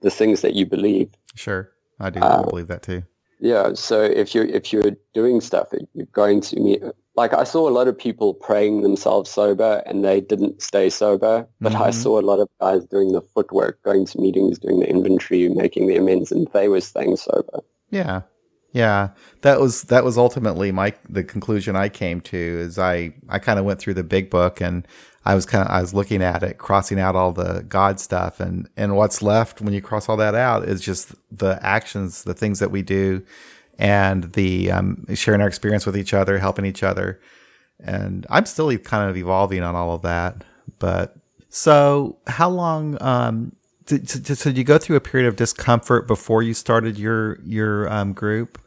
the 0.00 0.10
things 0.10 0.42
that 0.42 0.54
you 0.54 0.66
believe. 0.66 1.10
Sure, 1.34 1.70
I 1.98 2.10
do 2.10 2.20
uh, 2.20 2.42
believe 2.44 2.68
that 2.68 2.82
too. 2.82 3.02
Yeah. 3.40 3.72
So 3.74 4.02
if 4.02 4.34
you're 4.34 4.46
if 4.46 4.72
you're 4.72 4.92
doing 5.14 5.40
stuff, 5.40 5.68
you're 5.94 6.06
going 6.12 6.40
to 6.42 6.60
meet. 6.60 6.82
Like 7.16 7.34
I 7.34 7.44
saw 7.44 7.68
a 7.68 7.70
lot 7.70 7.88
of 7.88 7.98
people 7.98 8.34
praying 8.34 8.82
themselves 8.82 9.30
sober, 9.30 9.82
and 9.86 10.04
they 10.04 10.20
didn't 10.20 10.62
stay 10.62 10.90
sober. 10.90 11.46
But 11.60 11.72
mm-hmm. 11.72 11.82
I 11.82 11.90
saw 11.90 12.20
a 12.20 12.22
lot 12.22 12.38
of 12.38 12.48
guys 12.60 12.84
doing 12.86 13.12
the 13.12 13.20
footwork, 13.20 13.82
going 13.82 14.06
to 14.06 14.20
meetings, 14.20 14.58
doing 14.58 14.80
the 14.80 14.88
inventory, 14.88 15.48
making 15.48 15.88
the 15.88 15.96
amends, 15.96 16.30
and 16.32 16.46
they 16.52 16.68
were 16.68 16.80
staying 16.80 17.16
sober. 17.16 17.60
Yeah. 17.90 18.22
Yeah, 18.72 19.08
that 19.42 19.58
was 19.58 19.82
that 19.84 20.04
was 20.04 20.16
ultimately 20.16 20.70
my 20.70 20.94
the 21.08 21.24
conclusion 21.24 21.74
I 21.74 21.88
came 21.88 22.20
to 22.20 22.36
is 22.36 22.78
I 22.78 23.12
I 23.28 23.40
kind 23.40 23.58
of 23.58 23.64
went 23.64 23.80
through 23.80 23.94
the 23.94 24.04
big 24.04 24.30
book 24.30 24.60
and 24.60 24.86
I 25.24 25.34
was 25.34 25.44
kind 25.44 25.64
of 25.64 25.70
I 25.70 25.80
was 25.80 25.92
looking 25.92 26.22
at 26.22 26.42
it, 26.42 26.58
crossing 26.58 26.98
out 26.98 27.14
all 27.16 27.32
the 27.32 27.64
God 27.68 28.00
stuff, 28.00 28.40
and 28.40 28.68
and 28.76 28.96
what's 28.96 29.22
left 29.22 29.60
when 29.60 29.74
you 29.74 29.82
cross 29.82 30.08
all 30.08 30.16
that 30.16 30.34
out 30.34 30.64
is 30.68 30.80
just 30.80 31.14
the 31.30 31.58
actions, 31.62 32.24
the 32.24 32.34
things 32.34 32.58
that 32.60 32.70
we 32.70 32.82
do, 32.82 33.24
and 33.80 34.32
the 34.34 34.70
um, 34.70 35.04
sharing 35.14 35.40
our 35.40 35.48
experience 35.48 35.86
with 35.86 35.96
each 35.96 36.12
other, 36.12 36.38
helping 36.38 36.66
each 36.66 36.82
other, 36.82 37.18
and 37.82 38.26
I'm 38.28 38.44
still 38.44 38.76
kind 38.78 39.10
of 39.10 39.16
evolving 39.16 39.62
on 39.62 39.74
all 39.74 39.94
of 39.94 40.02
that. 40.02 40.44
But 40.78 41.16
so, 41.48 42.18
how 42.26 42.50
long 42.50 43.00
um, 43.02 43.56
did, 43.86 44.06
did, 44.06 44.38
did 44.38 44.58
you 44.58 44.64
go 44.64 44.76
through 44.76 44.96
a 44.96 45.00
period 45.00 45.26
of 45.26 45.36
discomfort 45.36 46.06
before 46.06 46.42
you 46.42 46.52
started 46.52 46.98
your 46.98 47.40
your 47.42 47.90
um, 47.92 48.12
group? 48.12 48.60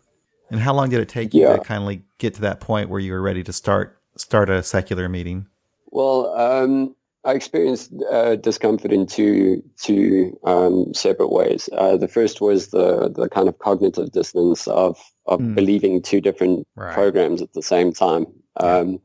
And 0.49 0.59
how 0.59 0.73
long 0.73 0.89
did 0.89 0.99
it 0.99 1.09
take 1.09 1.33
yeah. 1.33 1.51
you 1.51 1.57
to 1.57 1.63
kind 1.63 1.87
of 1.87 2.03
get 2.17 2.33
to 2.35 2.41
that 2.41 2.59
point 2.59 2.89
where 2.89 2.99
you 2.99 3.13
were 3.13 3.21
ready 3.21 3.43
to 3.43 3.53
start 3.53 3.99
start 4.17 4.49
a 4.49 4.63
secular 4.63 5.07
meeting? 5.07 5.47
Well, 5.91 6.33
um, 6.35 6.95
I 7.25 7.33
experienced 7.33 7.93
uh, 8.11 8.35
discomfort 8.35 8.91
in 8.91 9.05
two 9.05 9.63
two 9.81 10.37
um, 10.45 10.93
separate 10.93 11.31
ways. 11.31 11.69
Uh, 11.73 11.95
the 11.95 12.07
first 12.07 12.41
was 12.41 12.69
the 12.69 13.09
the 13.09 13.29
kind 13.29 13.47
of 13.47 13.59
cognitive 13.59 14.11
dissonance 14.11 14.67
of 14.67 14.97
of 15.25 15.39
mm. 15.39 15.55
believing 15.55 16.01
two 16.01 16.19
different 16.19 16.67
right. 16.75 16.93
programs 16.93 17.41
at 17.41 17.53
the 17.53 17.63
same 17.63 17.93
time. 17.93 18.25
Um, 18.57 18.99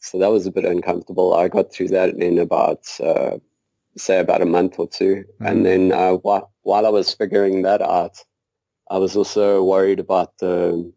so 0.00 0.18
that 0.18 0.30
was 0.30 0.46
a 0.46 0.52
bit 0.52 0.64
uncomfortable. 0.64 1.34
I 1.34 1.48
got 1.48 1.72
through 1.72 1.88
that 1.88 2.10
in 2.14 2.38
about 2.38 2.86
uh, 3.00 3.36
say 3.96 4.18
about 4.18 4.42
a 4.42 4.46
month 4.46 4.78
or 4.78 4.88
two, 4.88 5.24
mm. 5.40 5.50
and 5.50 5.66
then 5.66 5.92
uh, 5.92 6.12
while 6.12 6.50
while 6.62 6.86
I 6.86 6.90
was 6.90 7.12
figuring 7.12 7.62
that 7.62 7.82
out, 7.82 8.24
I 8.90 8.96
was 8.96 9.14
also 9.14 9.62
worried 9.62 10.00
about 10.00 10.38
the 10.38 10.90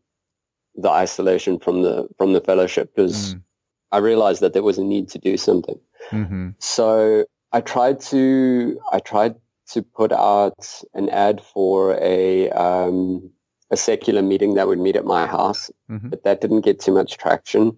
the 0.76 0.90
isolation 0.90 1.60
from 1.60 1.82
the 1.82 2.08
from 2.18 2.32
the 2.32 2.42
fellowship 2.42 2.96
because. 2.96 3.36
Mm 3.36 3.44
I 3.92 3.98
realized 3.98 4.42
that 4.42 4.54
there 4.54 4.64
was 4.64 4.78
a 4.78 4.84
need 4.84 5.10
to 5.10 5.20
do 5.20 5.38
something. 5.38 5.80
Mm-hmm. 6.12 6.50
So 6.60 7.26
I 7.52 7.62
tried 7.62 8.00
to 8.02 8.80
I 8.92 9.00
tried 9.00 9.36
to 9.72 9.82
put 9.82 10.12
out 10.12 10.82
an 10.94 11.10
ad 11.10 11.42
for 11.42 11.98
a 12.02 12.50
um, 12.52 13.30
a 13.72 13.78
secular 13.78 14.22
meeting 14.22 14.56
that 14.56 14.68
would 14.68 14.80
meet 14.80 14.96
at 14.96 15.06
my 15.06 15.26
house, 15.26 15.72
mm-hmm. 15.90 16.10
but 16.10 16.24
that 16.24 16.42
didn't 16.42 16.62
get 16.62 16.80
too 16.80 16.94
much 16.94 17.18
traction. 17.18 17.76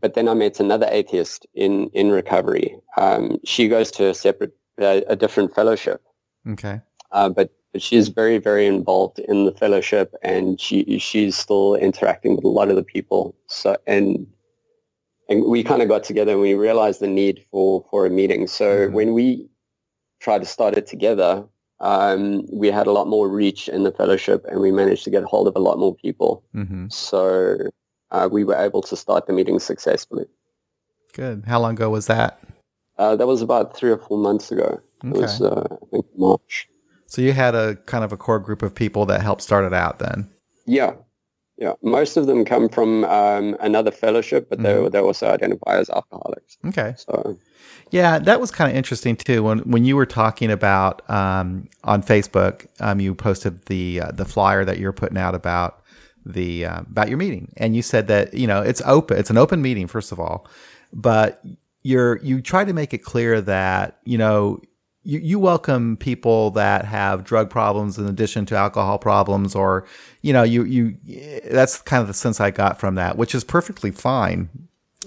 But 0.00 0.14
then 0.14 0.28
I 0.28 0.34
met 0.34 0.60
another 0.60 0.88
atheist 0.90 1.46
in 1.54 1.88
in 1.92 2.10
recovery. 2.10 2.76
Um, 2.96 3.38
she 3.44 3.68
goes 3.68 3.90
to 3.92 4.10
a 4.10 4.14
separate 4.14 4.54
uh, 4.80 5.00
a 5.08 5.16
different 5.16 5.54
fellowship. 5.54 6.02
Okay. 6.48 6.80
Uh, 7.12 7.28
but 7.28 7.52
but 7.72 7.82
she's 7.82 8.08
very 8.08 8.38
very 8.38 8.66
involved 8.66 9.18
in 9.18 9.44
the 9.44 9.52
fellowship, 9.52 10.14
and 10.22 10.60
she 10.60 10.98
she's 10.98 11.36
still 11.36 11.74
interacting 11.74 12.36
with 12.36 12.44
a 12.44 12.48
lot 12.48 12.70
of 12.70 12.76
the 12.76 12.82
people. 12.82 13.34
So 13.46 13.76
and 13.86 14.26
and 15.28 15.44
we 15.44 15.62
kind 15.62 15.82
of 15.82 15.88
got 15.88 16.04
together 16.04 16.32
and 16.32 16.40
we 16.40 16.54
realized 16.54 17.00
the 17.00 17.06
need 17.06 17.44
for, 17.50 17.84
for 17.90 18.06
a 18.06 18.10
meeting. 18.10 18.46
So 18.46 18.64
mm-hmm. 18.64 18.94
when 18.94 19.12
we 19.12 19.48
tried 20.20 20.40
to 20.40 20.46
start 20.46 20.76
it 20.76 20.86
together, 20.86 21.44
um, 21.80 22.44
we 22.52 22.68
had 22.68 22.86
a 22.86 22.92
lot 22.92 23.06
more 23.06 23.28
reach 23.28 23.68
in 23.68 23.84
the 23.84 23.92
fellowship 23.92 24.44
and 24.50 24.60
we 24.60 24.72
managed 24.72 25.04
to 25.04 25.10
get 25.10 25.22
hold 25.24 25.46
of 25.46 25.54
a 25.54 25.60
lot 25.60 25.78
more 25.78 25.94
people. 25.94 26.42
Mm-hmm. 26.54 26.88
So 26.88 27.58
uh, 28.10 28.28
we 28.30 28.44
were 28.44 28.56
able 28.56 28.82
to 28.82 28.96
start 28.96 29.26
the 29.26 29.32
meeting 29.32 29.58
successfully. 29.58 30.26
Good. 31.12 31.44
How 31.46 31.60
long 31.60 31.72
ago 31.72 31.90
was 31.90 32.06
that? 32.06 32.40
Uh, 32.96 33.14
that 33.16 33.26
was 33.26 33.42
about 33.42 33.76
three 33.76 33.90
or 33.90 33.98
four 33.98 34.18
months 34.18 34.50
ago. 34.50 34.80
Okay. 35.04 35.16
It 35.16 35.20
was, 35.20 35.40
uh, 35.40 35.66
I 35.70 35.86
think, 35.90 36.06
March. 36.16 36.68
So 37.06 37.22
you 37.22 37.32
had 37.32 37.54
a 37.54 37.76
kind 37.86 38.02
of 38.02 38.12
a 38.12 38.16
core 38.16 38.40
group 38.40 38.62
of 38.62 38.74
people 38.74 39.06
that 39.06 39.22
helped 39.22 39.42
start 39.42 39.64
it 39.64 39.72
out 39.72 39.98
then? 39.98 40.28
Yeah, 40.66 40.94
yeah, 41.58 41.72
most 41.82 42.16
of 42.16 42.26
them 42.26 42.44
come 42.44 42.68
from 42.68 43.04
um, 43.04 43.56
another 43.60 43.90
fellowship, 43.90 44.48
but 44.48 44.60
mm-hmm. 44.60 44.84
they 44.84 44.88
they 44.90 44.98
also 45.00 45.28
identify 45.28 45.76
as 45.78 45.90
alcoholics. 45.90 46.56
Okay. 46.66 46.94
So, 46.96 47.36
yeah, 47.90 48.20
that 48.20 48.40
was 48.40 48.52
kind 48.52 48.70
of 48.70 48.76
interesting 48.76 49.16
too. 49.16 49.42
When 49.42 49.58
when 49.60 49.84
you 49.84 49.96
were 49.96 50.06
talking 50.06 50.52
about 50.52 51.08
um, 51.10 51.68
on 51.82 52.02
Facebook, 52.02 52.66
um, 52.80 53.00
you 53.00 53.12
posted 53.14 53.66
the 53.66 54.02
uh, 54.02 54.12
the 54.12 54.24
flyer 54.24 54.64
that 54.64 54.78
you're 54.78 54.92
putting 54.92 55.18
out 55.18 55.34
about 55.34 55.82
the 56.24 56.64
uh, 56.64 56.80
about 56.80 57.08
your 57.08 57.18
meeting, 57.18 57.52
and 57.56 57.74
you 57.74 57.82
said 57.82 58.06
that 58.06 58.34
you 58.34 58.46
know 58.46 58.62
it's 58.62 58.82
open. 58.84 59.18
It's 59.18 59.30
an 59.30 59.38
open 59.38 59.60
meeting, 59.60 59.88
first 59.88 60.12
of 60.12 60.20
all, 60.20 60.46
but 60.92 61.42
you're 61.82 62.18
you 62.18 62.40
try 62.40 62.64
to 62.64 62.72
make 62.72 62.94
it 62.94 62.98
clear 62.98 63.40
that 63.40 63.98
you 64.04 64.18
know 64.18 64.60
you, 65.08 65.20
you 65.20 65.38
welcome 65.38 65.96
people 65.96 66.50
that 66.50 66.84
have 66.84 67.24
drug 67.24 67.48
problems 67.48 67.96
in 67.96 68.06
addition 68.06 68.44
to 68.44 68.54
alcohol 68.54 68.98
problems 68.98 69.54
or 69.54 69.86
you 70.20 70.34
know 70.34 70.42
you 70.42 70.64
you 70.64 70.98
that's 71.50 71.80
kind 71.80 72.02
of 72.02 72.08
the 72.08 72.14
sense 72.14 72.42
i 72.42 72.50
got 72.50 72.78
from 72.78 72.94
that 72.94 73.16
which 73.16 73.34
is 73.34 73.42
perfectly 73.42 73.90
fine. 73.90 74.50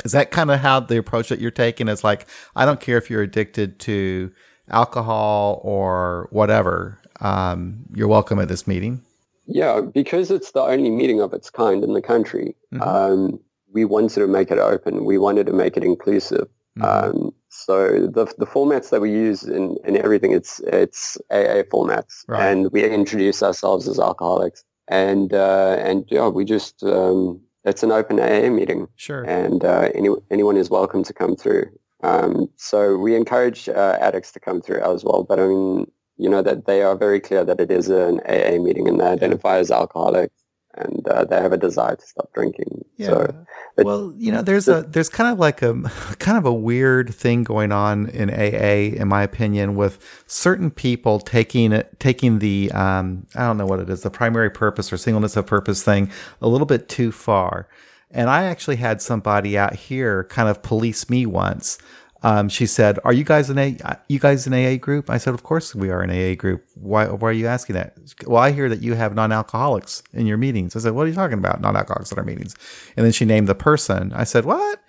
Is 0.04 0.14
that 0.14 0.32
kind 0.32 0.50
of 0.50 0.60
how 0.60 0.80
the 0.80 0.98
approach 0.98 1.30
that 1.30 1.40
you're 1.40 1.52
taking 1.52 1.88
is 1.88 2.04
like 2.04 2.26
i 2.56 2.66
don't 2.66 2.82
care 2.82 2.98
if 2.98 3.12
you're 3.12 3.22
addicted 3.22 3.78
to 3.82 4.32
alcohol 4.70 5.62
or 5.64 6.28
whatever 6.32 6.98
um, 7.20 7.84
you're 7.94 8.08
welcome 8.08 8.40
at 8.40 8.48
this 8.48 8.66
meeting. 8.66 9.04
Yeah 9.46 9.82
because 9.82 10.32
it's 10.32 10.52
the 10.52 10.62
only 10.62 10.90
meeting 10.90 11.22
of 11.22 11.32
its 11.32 11.52
kind 11.52 11.84
in 11.84 11.94
the 11.94 12.02
country. 12.02 12.56
Mm-hmm. 12.74 12.82
um, 12.82 13.40
we 13.72 13.86
wanted 13.86 14.16
to 14.16 14.28
make 14.28 14.50
it 14.50 14.58
open. 14.58 15.06
We 15.06 15.20
wanted 15.20 15.46
to 15.46 15.54
make 15.54 15.78
it 15.78 15.84
inclusive 15.84 16.48
mm-hmm. 16.78 16.84
um, 16.84 17.34
so 17.50 18.08
the 18.08 18.26
the 18.38 18.46
formats 18.46 18.90
that 18.90 19.02
we 19.02 19.12
use 19.12 19.44
in, 19.44 19.78
in 19.84 19.98
everything 19.98 20.32
it's 20.32 20.60
it's 20.62 21.18
AA 21.30 21.64
formats, 21.72 22.24
right. 22.28 22.50
and 22.50 22.72
we 22.72 22.84
introduce 22.84 23.44
ourselves 23.44 23.88
as 23.88 24.00
alcoholics, 24.00 24.64
and 24.88 25.34
uh, 25.34 25.78
and 25.80 26.06
yeah, 26.10 26.30
we 26.30 26.46
just 26.46 26.82
um, 26.84 27.42
it's 27.66 27.84
an 27.84 27.92
open 27.92 28.20
AA 28.20 28.50
meeting, 28.50 28.88
sure, 28.96 29.24
and 29.24 29.66
uh, 29.66 29.90
any, 29.94 30.10
anyone 30.32 30.58
is 30.58 30.70
welcome 30.70 31.04
to 31.04 31.14
come 31.14 31.36
through. 31.36 31.66
Um, 32.04 32.50
so 32.56 32.98
we 32.98 33.16
encourage 33.16 33.70
uh, 33.70 33.98
addicts 34.00 34.32
to 34.32 34.40
come 34.40 34.62
through 34.62 34.82
as 34.82 35.04
well, 35.04 35.24
but 35.24 35.40
I 35.40 35.48
mean, 35.48 35.92
you 36.18 36.30
know 36.30 36.42
that 36.42 36.66
they 36.66 36.84
are 36.84 36.96
very 36.96 37.20
clear 37.20 37.44
that 37.44 37.60
it 37.60 37.70
is 37.70 37.90
an 37.90 38.22
AA 38.22 38.60
meeting 38.62 38.88
and 38.88 39.00
they 39.00 39.06
identify 39.06 39.58
as 39.58 39.72
alcoholics. 39.72 40.41
And 40.76 41.08
uh, 41.08 41.26
they 41.26 41.38
have 41.38 41.52
a 41.52 41.58
desire 41.58 41.96
to 41.96 42.06
stop 42.06 42.32
drinking. 42.34 42.86
Yeah. 42.98 43.08
So, 43.08 43.46
well, 43.78 44.14
you 44.18 44.32
know, 44.32 44.42
there's 44.42 44.68
a 44.68 44.84
there's 44.84 45.10
kind 45.10 45.32
of 45.32 45.40
like 45.40 45.62
a 45.62 45.74
kind 46.20 46.38
of 46.38 46.46
a 46.46 46.54
weird 46.54 47.14
thing 47.14 47.44
going 47.44 47.72
on 47.72 48.08
in 48.10 48.30
AA, 48.30 48.96
in 49.00 49.08
my 49.08 49.24
opinion, 49.24 49.76
with 49.76 50.24
certain 50.28 50.72
people 50.72 51.20
taking 51.20 51.72
it 51.72 52.00
taking 52.00 52.40
the 52.40 52.72
um, 52.72 53.28
I 53.36 53.42
don't 53.42 53.58
know 53.58 53.66
what 53.66 53.80
it 53.80 53.90
is, 53.90 54.02
the 54.02 54.10
primary 54.10 54.50
purpose 54.50 54.92
or 54.92 54.98
singleness 54.98 55.36
of 55.36 55.46
purpose 55.46 55.84
thing 55.84 56.12
a 56.42 56.48
little 56.48 56.68
bit 56.68 56.90
too 56.90 57.12
far. 57.12 57.68
And 58.14 58.30
I 58.30 58.44
actually 58.44 58.76
had 58.76 59.02
somebody 59.02 59.58
out 59.58 59.74
here 59.74 60.26
kind 60.26 60.50
of 60.50 60.62
police 60.62 61.10
me 61.10 61.26
once 61.26 61.78
um, 62.24 62.50
she 62.50 62.66
said, 62.66 63.00
"Are 63.04 63.14
you 63.14 63.24
guys 63.24 63.50
an 63.50 63.58
A? 63.58 63.78
You 64.08 64.20
guys 64.20 64.46
an 64.46 64.54
AA 64.54 64.78
group?" 64.78 65.10
I 65.10 65.18
said, 65.18 65.34
"Of 65.34 65.44
course 65.44 65.74
we 65.74 65.90
are 65.90 66.02
an 66.02 66.12
AA 66.12 66.36
group. 66.36 66.64
Why? 66.76 67.08
Why 67.08 67.30
are 67.30 67.34
you 67.34 67.48
asking 67.48 67.76
that?" 67.76 67.98
Well, 68.28 68.42
I 68.42 68.52
hear 68.52 68.70
that 68.70 68.82
you 68.82 68.94
have 68.94 69.16
non-alcoholics 69.16 70.04
in 70.14 70.28
your 70.28 70.38
meetings. 70.38 70.76
I 70.76 70.80
said, 70.80 70.94
"What 70.94 71.06
are 71.06 71.10
you 71.10 71.16
talking 71.16 71.40
about? 71.40 71.62
Non-alcoholics 71.62 72.12
in 72.12 72.20
our 72.20 72.24
meetings?" 72.24 72.56
And 72.96 73.06
then 73.06 73.14
she 73.14 73.26
named 73.26 73.48
the 73.48 73.56
person. 73.56 74.14
I 74.14 74.24
said, 74.24 74.46
"What?" 74.46 74.80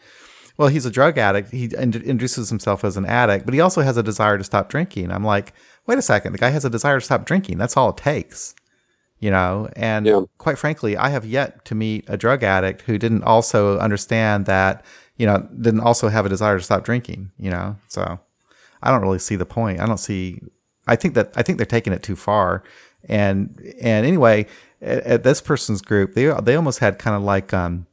Well, 0.58 0.68
he's 0.68 0.84
a 0.84 0.90
drug 0.90 1.16
addict. 1.16 1.50
He 1.50 1.64
introduces 1.74 2.50
himself 2.50 2.84
as 2.84 2.98
an 2.98 3.06
addict, 3.06 3.46
but 3.46 3.54
he 3.54 3.60
also 3.60 3.80
has 3.80 3.96
a 3.96 4.02
desire 4.02 4.36
to 4.36 4.44
stop 4.44 4.68
drinking. 4.68 5.10
I'm 5.10 5.24
like, 5.24 5.54
wait 5.86 5.98
a 5.98 6.02
second. 6.02 6.32
The 6.32 6.38
guy 6.38 6.50
has 6.50 6.66
a 6.66 6.70
desire 6.70 7.00
to 7.00 7.04
stop 7.04 7.24
drinking. 7.24 7.56
That's 7.56 7.74
all 7.74 7.88
it 7.88 7.96
takes 7.96 8.54
you 9.22 9.30
know 9.30 9.68
and 9.76 10.04
yeah. 10.04 10.20
quite 10.36 10.58
frankly 10.58 10.96
i 10.96 11.08
have 11.08 11.24
yet 11.24 11.64
to 11.64 11.74
meet 11.74 12.04
a 12.08 12.16
drug 12.16 12.42
addict 12.42 12.82
who 12.82 12.98
didn't 12.98 13.22
also 13.22 13.78
understand 13.78 14.44
that 14.44 14.84
you 15.22 15.26
know, 15.28 15.38
didn't 15.60 15.86
also 15.88 16.08
have 16.08 16.26
a 16.26 16.28
desire 16.28 16.58
to 16.58 16.64
stop 16.64 16.82
drinking, 16.84 17.30
you 17.38 17.48
know. 17.48 17.76
So 17.86 18.18
I 18.82 18.90
don't 18.90 19.02
really 19.02 19.20
see 19.20 19.36
the 19.36 19.46
point. 19.46 19.78
I 19.78 19.86
don't 19.86 19.98
see 19.98 20.40
I 20.86 20.96
think 20.96 21.14
that 21.14 21.32
I 21.36 21.42
think 21.42 21.58
they're 21.58 21.66
taking 21.66 21.92
it 21.92 22.02
too 22.02 22.16
far. 22.16 22.64
And 23.08 23.56
and 23.80 24.04
anyway, 24.04 24.46
at, 24.80 25.04
at 25.04 25.22
this 25.22 25.40
person's 25.40 25.80
group, 25.80 26.14
they 26.14 26.26
they 26.42 26.56
almost 26.56 26.80
had 26.80 26.98
kind 26.98 27.16
of 27.16 27.22
like 27.22 27.54
um 27.54 27.86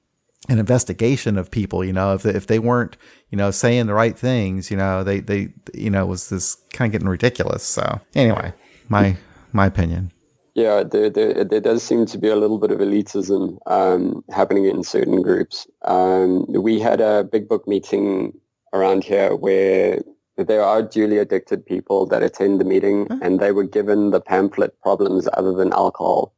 an 0.47 0.57
investigation 0.57 1.37
of 1.37 1.51
people, 1.51 1.83
you 1.83 1.93
know, 1.93 2.15
if 2.15 2.25
if 2.25 2.47
they 2.47 2.57
weren't, 2.57 2.97
you 3.29 3.37
know, 3.37 3.51
saying 3.51 3.85
the 3.85 3.93
right 3.93 4.17
things, 4.17 4.71
you 4.71 4.77
know, 4.77 5.03
they 5.03 5.19
they 5.19 5.49
you 5.73 5.91
know, 5.91 6.05
was 6.05 6.29
this 6.29 6.57
kind 6.73 6.89
of 6.89 6.91
getting 6.93 7.09
ridiculous. 7.09 7.63
So 7.63 8.01
anyway, 8.15 8.53
my 8.87 9.17
my 9.53 9.67
opinion. 9.67 10.11
Yeah, 10.59 10.83
there, 10.83 11.09
there, 11.09 11.45
there 11.45 11.61
does 11.61 11.81
seem 11.83 12.05
to 12.07 12.17
be 12.17 12.27
a 12.27 12.35
little 12.35 12.57
bit 12.59 12.71
of 12.71 12.79
elitism 12.79 13.59
um, 13.65 14.25
happening 14.29 14.65
in 14.65 14.83
certain 14.83 15.21
groups. 15.21 15.65
Um, 15.85 16.45
we 16.49 16.81
had 16.81 16.99
a 16.99 17.23
big 17.23 17.47
book 17.47 17.65
meeting 17.65 18.33
around 18.73 19.05
here 19.05 19.37
where 19.37 20.01
there 20.35 20.61
are 20.61 20.83
dually 20.83 21.21
addicted 21.21 21.65
people 21.65 22.05
that 22.07 22.23
attend 22.23 22.59
the 22.59 22.65
meeting 22.65 23.05
mm-hmm. 23.05 23.23
and 23.23 23.39
they 23.39 23.53
were 23.53 23.63
given 23.63 24.09
the 24.09 24.19
pamphlet 24.19 24.77
problems 24.81 25.29
other 25.31 25.53
than 25.53 25.71
alcohol, 25.71 26.35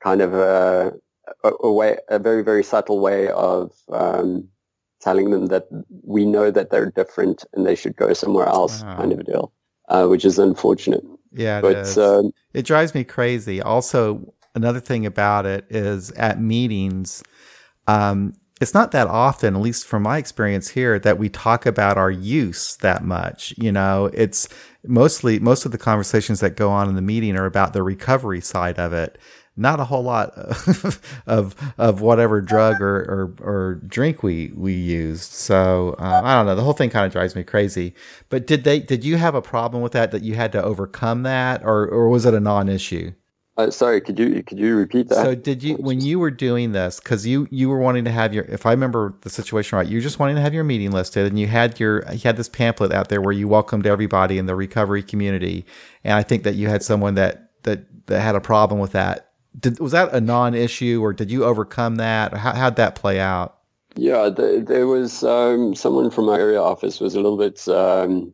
kind 0.00 0.22
of 0.22 0.32
a, 0.32 0.92
a, 1.42 1.50
a 1.64 1.72
way, 1.72 1.98
a 2.08 2.20
very, 2.20 2.44
very 2.44 2.62
subtle 2.62 3.00
way 3.00 3.30
of 3.30 3.72
um, 3.92 4.46
telling 5.00 5.30
them 5.30 5.46
that 5.46 5.66
we 6.04 6.24
know 6.24 6.52
that 6.52 6.70
they're 6.70 6.92
different 6.92 7.44
and 7.52 7.66
they 7.66 7.74
should 7.74 7.96
go 7.96 8.12
somewhere 8.12 8.46
else 8.46 8.84
wow. 8.84 8.96
kind 8.96 9.12
of 9.12 9.18
a 9.18 9.24
deal, 9.24 9.52
uh, 9.88 10.06
which 10.06 10.24
is 10.24 10.38
unfortunate. 10.38 11.02
Yeah, 11.32 11.60
but 11.60 11.96
um, 11.98 12.32
it 12.54 12.64
drives 12.64 12.94
me 12.94 13.04
crazy. 13.04 13.62
Also, 13.62 14.34
another 14.54 14.80
thing 14.80 15.06
about 15.06 15.46
it 15.46 15.64
is 15.70 16.10
at 16.12 16.40
meetings, 16.40 17.22
um, 17.86 18.34
it's 18.60 18.74
not 18.74 18.92
that 18.92 19.06
often, 19.06 19.56
at 19.56 19.62
least 19.62 19.86
from 19.86 20.02
my 20.02 20.18
experience 20.18 20.68
here, 20.68 20.98
that 20.98 21.18
we 21.18 21.28
talk 21.30 21.64
about 21.64 21.96
our 21.96 22.10
use 22.10 22.76
that 22.78 23.02
much. 23.04 23.54
You 23.56 23.72
know, 23.72 24.10
it's 24.12 24.48
mostly 24.86 25.38
most 25.38 25.64
of 25.64 25.72
the 25.72 25.78
conversations 25.78 26.40
that 26.40 26.56
go 26.56 26.70
on 26.70 26.88
in 26.88 26.94
the 26.94 27.02
meeting 27.02 27.36
are 27.36 27.46
about 27.46 27.72
the 27.72 27.82
recovery 27.82 28.40
side 28.40 28.78
of 28.78 28.92
it 28.92 29.18
not 29.56 29.80
a 29.80 29.84
whole 29.84 30.02
lot 30.02 30.30
of 31.26 31.56
of 31.78 32.00
whatever 32.00 32.40
drug 32.40 32.80
or, 32.80 32.96
or, 32.96 33.34
or 33.40 33.74
drink 33.86 34.22
we 34.22 34.52
we 34.54 34.72
used. 34.72 35.32
So 35.32 35.96
uh, 35.98 36.22
I 36.24 36.34
don't 36.36 36.46
know. 36.46 36.54
The 36.54 36.62
whole 36.62 36.72
thing 36.72 36.90
kind 36.90 37.06
of 37.06 37.12
drives 37.12 37.36
me 37.36 37.42
crazy. 37.42 37.94
But 38.28 38.46
did 38.46 38.64
they 38.64 38.80
did 38.80 39.04
you 39.04 39.16
have 39.16 39.34
a 39.34 39.42
problem 39.42 39.82
with 39.82 39.92
that 39.92 40.10
that 40.12 40.22
you 40.22 40.34
had 40.34 40.52
to 40.52 40.62
overcome 40.62 41.22
that, 41.24 41.62
or 41.64 41.86
or 41.86 42.08
was 42.08 42.24
it 42.26 42.34
a 42.34 42.40
non-issue? 42.40 43.12
Uh, 43.56 43.70
sorry, 43.70 44.00
could 44.00 44.18
you 44.18 44.42
could 44.42 44.58
you 44.58 44.74
repeat 44.76 45.08
that? 45.08 45.16
So 45.16 45.34
did 45.34 45.62
you 45.62 45.74
when 45.74 46.00
you 46.00 46.18
were 46.18 46.30
doing 46.30 46.72
this 46.72 46.98
because 46.98 47.26
you 47.26 47.46
you 47.50 47.68
were 47.68 47.78
wanting 47.78 48.04
to 48.04 48.10
have 48.10 48.32
your 48.32 48.44
if 48.44 48.64
I 48.64 48.70
remember 48.70 49.14
the 49.20 49.28
situation 49.28 49.76
right, 49.76 49.86
you 49.86 49.98
were 49.98 50.02
just 50.02 50.18
wanting 50.18 50.36
to 50.36 50.42
have 50.42 50.54
your 50.54 50.64
meeting 50.64 50.92
listed 50.92 51.26
and 51.26 51.38
you 51.38 51.48
had 51.48 51.78
your 51.78 52.04
you 52.10 52.20
had 52.20 52.38
this 52.38 52.48
pamphlet 52.48 52.92
out 52.92 53.10
there 53.10 53.20
where 53.20 53.32
you 53.32 53.48
welcomed 53.48 53.86
everybody 53.86 54.38
in 54.38 54.46
the 54.46 54.54
recovery 54.54 55.02
community, 55.02 55.66
and 56.04 56.14
I 56.14 56.22
think 56.22 56.44
that 56.44 56.54
you 56.54 56.68
had 56.68 56.82
someone 56.82 57.16
that 57.16 57.50
that 57.64 58.06
that 58.06 58.20
had 58.20 58.34
a 58.34 58.40
problem 58.40 58.80
with 58.80 58.92
that 58.92 59.29
did, 59.60 59.78
was 59.80 59.92
that 59.92 60.12
a 60.12 60.20
non-issue, 60.20 61.00
or 61.02 61.12
did 61.12 61.30
you 61.30 61.44
overcome 61.44 61.96
that? 61.96 62.34
How, 62.34 62.52
how'd 62.54 62.76
that 62.76 62.94
play 62.94 63.20
out? 63.20 63.58
Yeah, 63.96 64.28
the, 64.28 64.64
there 64.66 64.86
was 64.86 65.24
um, 65.24 65.74
someone 65.74 66.10
from 66.10 66.28
our 66.28 66.38
area 66.38 66.60
office 66.60 67.00
was 67.00 67.14
a 67.14 67.20
little 67.20 67.36
bit 67.36 67.66
um, 67.68 68.32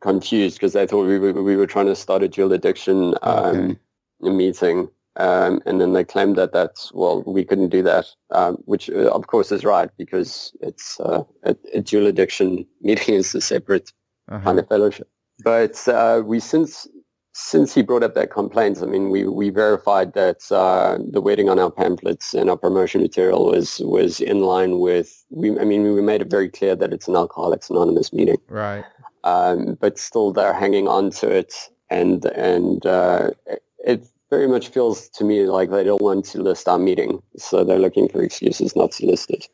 confused 0.00 0.56
because 0.56 0.72
they 0.72 0.86
thought 0.86 1.06
we 1.06 1.18
were, 1.18 1.42
we 1.42 1.56
were 1.56 1.66
trying 1.66 1.86
to 1.86 1.96
start 1.96 2.22
a 2.22 2.28
dual 2.28 2.52
addiction 2.52 3.14
um, 3.22 3.78
okay. 4.22 4.30
meeting. 4.34 4.88
Um, 5.16 5.62
and 5.64 5.80
then 5.80 5.94
they 5.94 6.04
claimed 6.04 6.36
that 6.36 6.52
that's, 6.52 6.92
well, 6.92 7.22
we 7.22 7.44
couldn't 7.44 7.70
do 7.70 7.82
that, 7.84 8.06
um, 8.32 8.56
which 8.66 8.90
uh, 8.90 9.10
of 9.10 9.28
course 9.28 9.50
is 9.50 9.64
right 9.64 9.88
because 9.96 10.54
it's 10.60 11.00
uh, 11.00 11.22
a, 11.44 11.56
a, 11.72 11.80
dual 11.80 12.06
addiction 12.06 12.66
meeting 12.82 13.14
is 13.14 13.34
a 13.34 13.40
separate 13.40 13.92
uh-huh. 14.28 14.44
kind 14.44 14.58
of 14.58 14.68
fellowship. 14.68 15.08
But 15.42 15.86
uh, 15.88 16.22
we 16.24 16.38
since 16.40 16.86
since 17.38 17.74
he 17.74 17.82
brought 17.82 18.02
up 18.02 18.14
that 18.14 18.30
complaint, 18.30 18.78
I 18.82 18.86
mean, 18.86 19.10
we, 19.10 19.24
we 19.24 19.50
verified 19.50 20.14
that 20.14 20.50
uh, 20.50 20.96
the 21.10 21.20
wording 21.20 21.50
on 21.50 21.58
our 21.58 21.70
pamphlets 21.70 22.32
and 22.32 22.48
our 22.48 22.56
promotion 22.56 23.02
material 23.02 23.44
was 23.44 23.78
was 23.80 24.20
in 24.20 24.40
line 24.40 24.78
with. 24.80 25.22
We, 25.28 25.58
I 25.58 25.64
mean, 25.64 25.82
we 25.94 26.00
made 26.00 26.22
it 26.22 26.30
very 26.30 26.48
clear 26.48 26.74
that 26.74 26.94
it's 26.94 27.08
an 27.08 27.14
Alcoholics 27.14 27.68
Anonymous 27.68 28.10
meeting, 28.10 28.38
right? 28.48 28.86
Um, 29.24 29.76
but 29.78 29.98
still, 29.98 30.32
they're 30.32 30.54
hanging 30.54 30.88
on 30.88 31.10
to 31.20 31.28
it, 31.28 31.52
and 31.90 32.24
and 32.24 32.86
uh, 32.86 33.32
it 33.84 34.08
very 34.30 34.48
much 34.48 34.68
feels 34.68 35.10
to 35.10 35.22
me 35.22 35.44
like 35.44 35.70
they 35.70 35.84
don't 35.84 36.00
want 36.00 36.24
to 36.26 36.42
list 36.42 36.66
our 36.68 36.78
meeting, 36.78 37.22
so 37.36 37.64
they're 37.64 37.78
looking 37.78 38.08
for 38.08 38.22
excuses 38.22 38.74
not 38.74 38.92
to 38.92 39.06
list 39.06 39.30
it. 39.30 39.46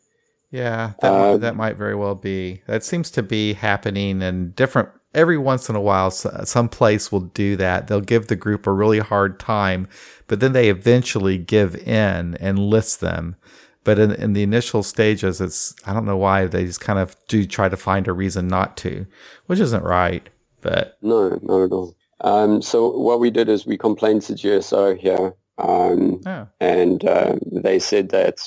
Yeah, 0.52 0.92
that, 1.00 1.12
uh, 1.12 1.36
that 1.38 1.56
might 1.56 1.76
very 1.76 1.96
well 1.96 2.14
be. 2.14 2.62
That 2.68 2.84
seems 2.84 3.10
to 3.12 3.24
be 3.24 3.54
happening 3.54 4.22
in 4.22 4.52
different 4.52 4.90
every 5.14 5.38
once 5.38 5.68
in 5.68 5.76
a 5.76 5.80
while, 5.80 6.10
some 6.10 6.68
place 6.68 7.12
will 7.12 7.20
do 7.20 7.56
that. 7.56 7.86
They'll 7.86 8.00
give 8.00 8.26
the 8.26 8.36
group 8.36 8.66
a 8.66 8.72
really 8.72 8.98
hard 8.98 9.38
time, 9.38 9.88
but 10.26 10.40
then 10.40 10.52
they 10.52 10.68
eventually 10.68 11.38
give 11.38 11.76
in 11.76 12.36
and 12.36 12.58
list 12.58 13.00
them. 13.00 13.36
But 13.84 13.98
in, 13.98 14.12
in 14.12 14.32
the 14.32 14.42
initial 14.42 14.82
stages, 14.82 15.40
it's, 15.40 15.74
I 15.86 15.92
don't 15.92 16.04
know 16.04 16.16
why 16.16 16.46
they 16.46 16.64
just 16.64 16.80
kind 16.80 16.98
of 16.98 17.16
do 17.26 17.44
try 17.44 17.68
to 17.68 17.76
find 17.76 18.06
a 18.06 18.12
reason 18.12 18.46
not 18.46 18.76
to, 18.78 19.06
which 19.46 19.58
isn't 19.58 19.82
right, 19.82 20.28
but. 20.60 20.98
No, 21.02 21.38
not 21.42 21.64
at 21.64 21.72
all. 21.72 21.96
Um, 22.20 22.62
so 22.62 22.96
what 22.96 23.18
we 23.18 23.30
did 23.30 23.48
is 23.48 23.66
we 23.66 23.76
complained 23.76 24.22
to 24.22 24.34
GSO 24.34 24.96
here, 24.96 25.34
um, 25.58 26.20
oh. 26.24 26.46
and 26.60 27.04
uh, 27.04 27.34
they 27.50 27.80
said 27.80 28.10
that 28.10 28.38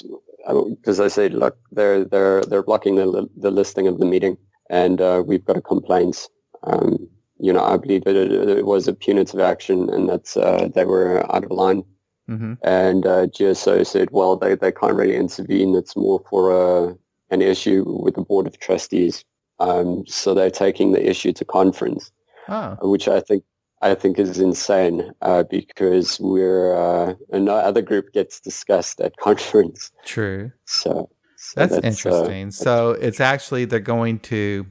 because 0.47 1.01
I 1.01 1.09
said, 1.09 1.33
look, 1.33 1.57
they're 1.71 2.05
they're 2.05 2.41
they're 2.43 2.63
blocking 2.63 2.95
the 2.95 3.27
the 3.35 3.51
listing 3.51 3.87
of 3.87 3.99
the 3.99 4.05
meeting, 4.05 4.37
and 4.69 5.01
uh, 5.01 5.23
we've 5.25 5.43
got 5.43 5.57
a 5.57 5.61
complaint 5.61 6.29
um, 6.65 7.07
you 7.39 7.51
know, 7.51 7.63
I 7.63 7.77
believe 7.77 8.03
that 8.05 8.15
it, 8.15 8.31
it, 8.31 8.65
was 8.65 8.87
a 8.87 8.93
punitive 8.93 9.39
action 9.39 9.89
and 9.89 10.09
that 10.09 10.35
uh, 10.37 10.69
they 10.73 10.85
were 10.85 11.19
out 11.35 11.43
of 11.43 11.51
line. 11.51 11.83
Mm-hmm. 12.29 12.53
And 12.63 13.05
uh, 13.05 13.27
GSO 13.27 13.85
said, 13.85 14.09
well, 14.11 14.35
they, 14.35 14.55
they 14.55 14.71
can't 14.71 14.95
really 14.95 15.15
intervene. 15.15 15.75
It's 15.75 15.95
more 15.95 16.23
for 16.29 16.51
uh, 16.89 16.93
an 17.29 17.41
issue 17.41 17.83
with 17.85 18.15
the 18.15 18.21
Board 18.21 18.47
of 18.47 18.59
Trustees. 18.59 19.23
Um, 19.59 20.05
so 20.07 20.33
they're 20.33 20.49
taking 20.49 20.91
the 20.91 21.07
issue 21.07 21.33
to 21.33 21.45
conference, 21.45 22.11
oh. 22.49 22.77
which 22.81 23.07
I 23.07 23.21
think 23.21 23.43
I 23.81 23.93
think 23.93 24.17
is 24.17 24.39
insane 24.39 25.11
uh, 25.21 25.43
because 25.43 26.19
we're 26.19 26.75
uh, 26.75 27.13
no 27.31 27.55
other 27.55 27.81
group 27.81 28.11
gets 28.13 28.39
discussed 28.39 28.99
at 28.99 29.15
conference. 29.19 29.91
True. 30.05 30.51
So, 30.65 31.09
so 31.37 31.59
that's, 31.59 31.73
that's, 31.73 31.85
uh, 31.85 31.87
interesting. 31.87 32.51
so 32.51 32.91
it's 32.91 33.19
actually 33.19 33.65
they're 33.65 33.79
going 33.79 34.19
to 34.19 34.65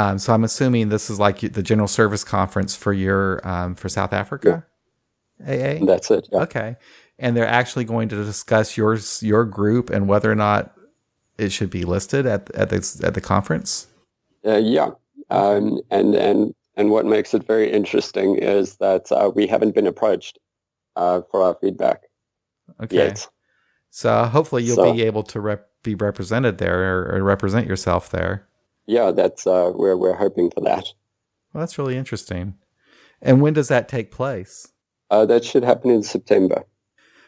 um, 0.00 0.18
so 0.18 0.32
I'm 0.32 0.44
assuming 0.44 0.88
this 0.88 1.10
is 1.10 1.18
like 1.18 1.40
the 1.40 1.62
general 1.62 1.88
service 1.88 2.24
conference 2.24 2.74
for 2.74 2.92
your 2.92 3.46
um, 3.46 3.74
for 3.74 3.88
South 3.88 4.12
Africa. 4.12 4.64
Yeah. 5.46 5.78
AA. 5.80 5.84
That's 5.84 6.10
it. 6.10 6.28
Yeah. 6.32 6.40
Okay, 6.40 6.76
and 7.18 7.36
they're 7.36 7.46
actually 7.46 7.84
going 7.84 8.08
to 8.08 8.16
discuss 8.16 8.76
your 8.76 8.98
your 9.20 9.44
group 9.44 9.90
and 9.90 10.08
whether 10.08 10.30
or 10.30 10.34
not 10.34 10.74
it 11.36 11.52
should 11.52 11.70
be 11.70 11.84
listed 11.84 12.24
at 12.24 12.50
at 12.52 12.70
the 12.70 13.00
at 13.04 13.14
the 13.14 13.20
conference. 13.20 13.88
Uh, 14.46 14.56
yeah, 14.56 14.90
um, 15.28 15.80
and 15.90 16.14
and 16.14 16.54
and 16.76 16.90
what 16.90 17.04
makes 17.04 17.34
it 17.34 17.46
very 17.46 17.70
interesting 17.70 18.36
is 18.36 18.76
that 18.76 19.12
uh, 19.12 19.30
we 19.34 19.46
haven't 19.46 19.74
been 19.74 19.86
approached 19.86 20.38
uh, 20.96 21.20
for 21.30 21.42
our 21.42 21.56
feedback. 21.60 22.04
Okay. 22.82 22.96
Yet. 22.96 23.28
So 23.90 24.24
hopefully 24.24 24.62
you'll 24.62 24.76
so, 24.76 24.94
be 24.94 25.02
able 25.02 25.24
to 25.24 25.40
rep- 25.40 25.68
be 25.82 25.94
represented 25.94 26.58
there 26.58 26.96
or, 26.96 27.16
or 27.16 27.22
represent 27.22 27.66
yourself 27.66 28.08
there 28.10 28.46
yeah, 28.90 29.12
that's 29.12 29.46
uh, 29.46 29.70
where 29.70 29.96
we're 29.96 30.16
hoping 30.16 30.50
for 30.50 30.60
that. 30.62 30.84
Well, 31.52 31.60
that's 31.60 31.78
really 31.78 31.96
interesting. 31.96 32.54
And 33.22 33.40
when 33.40 33.52
does 33.52 33.68
that 33.68 33.88
take 33.88 34.10
place? 34.10 34.72
Uh, 35.10 35.24
that 35.26 35.44
should 35.44 35.62
happen 35.62 35.90
in 35.90 36.02
September. 36.02 36.64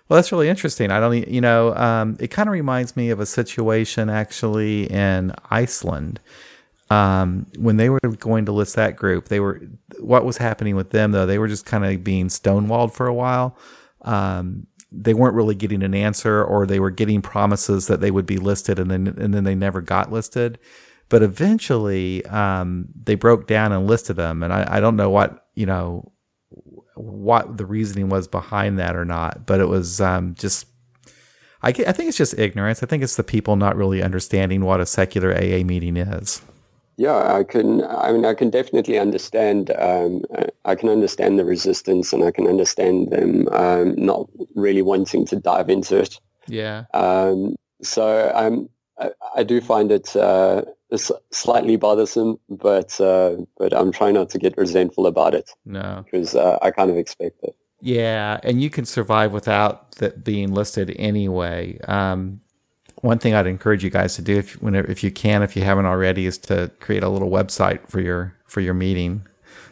Well, 0.08 0.16
that's 0.16 0.32
really 0.32 0.48
interesting. 0.48 0.90
I 0.90 0.98
don't, 0.98 1.28
you 1.28 1.40
know, 1.40 1.74
um, 1.76 2.16
it 2.18 2.28
kind 2.28 2.48
of 2.48 2.52
reminds 2.52 2.96
me 2.96 3.10
of 3.10 3.20
a 3.20 3.26
situation 3.26 4.10
actually 4.10 4.90
in 4.90 5.32
Iceland. 5.50 6.20
Um, 6.90 7.46
when 7.56 7.76
they 7.76 7.88
were 7.88 8.00
going 8.00 8.44
to 8.46 8.52
list 8.52 8.74
that 8.76 8.96
group, 8.96 9.28
they 9.28 9.40
were 9.40 9.62
what 10.00 10.24
was 10.24 10.36
happening 10.36 10.76
with 10.76 10.90
them 10.90 11.12
though. 11.12 11.26
They 11.26 11.38
were 11.38 11.48
just 11.48 11.64
kind 11.64 11.84
of 11.84 12.04
being 12.04 12.26
stonewalled 12.26 12.92
for 12.92 13.06
a 13.06 13.14
while. 13.14 13.56
Um, 14.02 14.66
they 14.90 15.14
weren't 15.14 15.34
really 15.34 15.54
getting 15.54 15.82
an 15.82 15.94
answer, 15.94 16.44
or 16.44 16.66
they 16.66 16.80
were 16.80 16.90
getting 16.90 17.22
promises 17.22 17.86
that 17.86 18.00
they 18.00 18.10
would 18.10 18.26
be 18.26 18.36
listed, 18.36 18.78
and 18.78 18.90
then 18.90 19.06
and 19.06 19.32
then 19.32 19.44
they 19.44 19.54
never 19.54 19.80
got 19.80 20.12
listed. 20.12 20.58
But 21.12 21.22
eventually, 21.22 22.24
um, 22.24 22.88
they 23.04 23.16
broke 23.16 23.46
down 23.46 23.70
and 23.70 23.86
listed 23.86 24.16
them, 24.16 24.42
and 24.42 24.50
I, 24.50 24.78
I 24.78 24.80
don't 24.80 24.96
know 24.96 25.10
what 25.10 25.46
you 25.54 25.66
know 25.66 26.10
what 26.94 27.58
the 27.58 27.66
reasoning 27.66 28.08
was 28.08 28.26
behind 28.26 28.78
that 28.78 28.96
or 28.96 29.04
not, 29.04 29.44
but 29.44 29.60
it 29.60 29.66
was 29.66 30.00
um, 30.00 30.34
just. 30.34 30.68
I, 31.62 31.68
I 31.68 31.92
think 31.92 32.08
it's 32.08 32.16
just 32.16 32.38
ignorance. 32.38 32.82
I 32.82 32.86
think 32.86 33.02
it's 33.02 33.16
the 33.16 33.24
people 33.24 33.56
not 33.56 33.76
really 33.76 34.02
understanding 34.02 34.64
what 34.64 34.80
a 34.80 34.86
secular 34.86 35.34
AA 35.34 35.62
meeting 35.64 35.98
is. 35.98 36.40
Yeah, 36.96 37.34
I 37.34 37.44
can. 37.44 37.84
I 37.84 38.10
mean, 38.10 38.24
I 38.24 38.32
can 38.32 38.48
definitely 38.48 38.98
understand. 38.98 39.70
Um, 39.78 40.22
I 40.64 40.74
can 40.74 40.88
understand 40.88 41.38
the 41.38 41.44
resistance, 41.44 42.14
and 42.14 42.24
I 42.24 42.30
can 42.30 42.46
understand 42.46 43.10
them 43.10 43.48
um, 43.48 43.96
not 43.96 44.30
really 44.54 44.80
wanting 44.80 45.26
to 45.26 45.36
dive 45.36 45.68
into 45.68 45.98
it. 45.98 46.18
Yeah. 46.48 46.84
Um, 46.94 47.54
so 47.82 48.32
I'm. 48.34 48.70
I, 48.98 49.10
I, 49.36 49.42
do 49.42 49.60
find 49.60 49.90
it 49.90 50.14
uh, 50.16 50.62
slightly 50.98 51.76
bothersome, 51.76 52.38
but 52.48 53.00
uh, 53.00 53.36
but 53.58 53.72
I'm 53.74 53.92
trying 53.92 54.14
not 54.14 54.30
to 54.30 54.38
get 54.38 54.56
resentful 54.56 55.06
about 55.06 55.34
it. 55.34 55.50
No, 55.64 56.04
because 56.04 56.34
uh, 56.34 56.58
I 56.62 56.70
kind 56.70 56.90
of 56.90 56.96
expect 56.96 57.42
it. 57.42 57.56
Yeah, 57.80 58.38
and 58.44 58.62
you 58.62 58.70
can 58.70 58.84
survive 58.84 59.32
without 59.32 59.92
that 59.96 60.22
being 60.22 60.54
listed 60.54 60.94
anyway. 60.98 61.78
Um, 61.88 62.40
one 63.00 63.18
thing 63.18 63.34
I'd 63.34 63.46
encourage 63.46 63.82
you 63.82 63.90
guys 63.90 64.14
to 64.16 64.22
do, 64.22 64.38
if 64.38 64.62
whenever 64.62 64.88
if 64.90 65.02
you 65.02 65.10
can, 65.10 65.42
if 65.42 65.56
you 65.56 65.62
haven't 65.62 65.86
already, 65.86 66.26
is 66.26 66.38
to 66.38 66.70
create 66.80 67.02
a 67.02 67.08
little 67.08 67.30
website 67.30 67.88
for 67.88 68.00
your 68.00 68.36
for 68.46 68.60
your 68.60 68.74
meeting, 68.74 69.26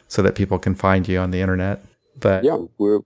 so 0.09 0.23
that 0.23 0.35
people 0.35 0.59
can 0.59 0.75
find 0.75 1.07
you 1.07 1.19
on 1.19 1.31
the 1.31 1.41
internet. 1.41 1.85
But 2.19 2.45
yeah, 2.45 2.59
we're 2.79 3.01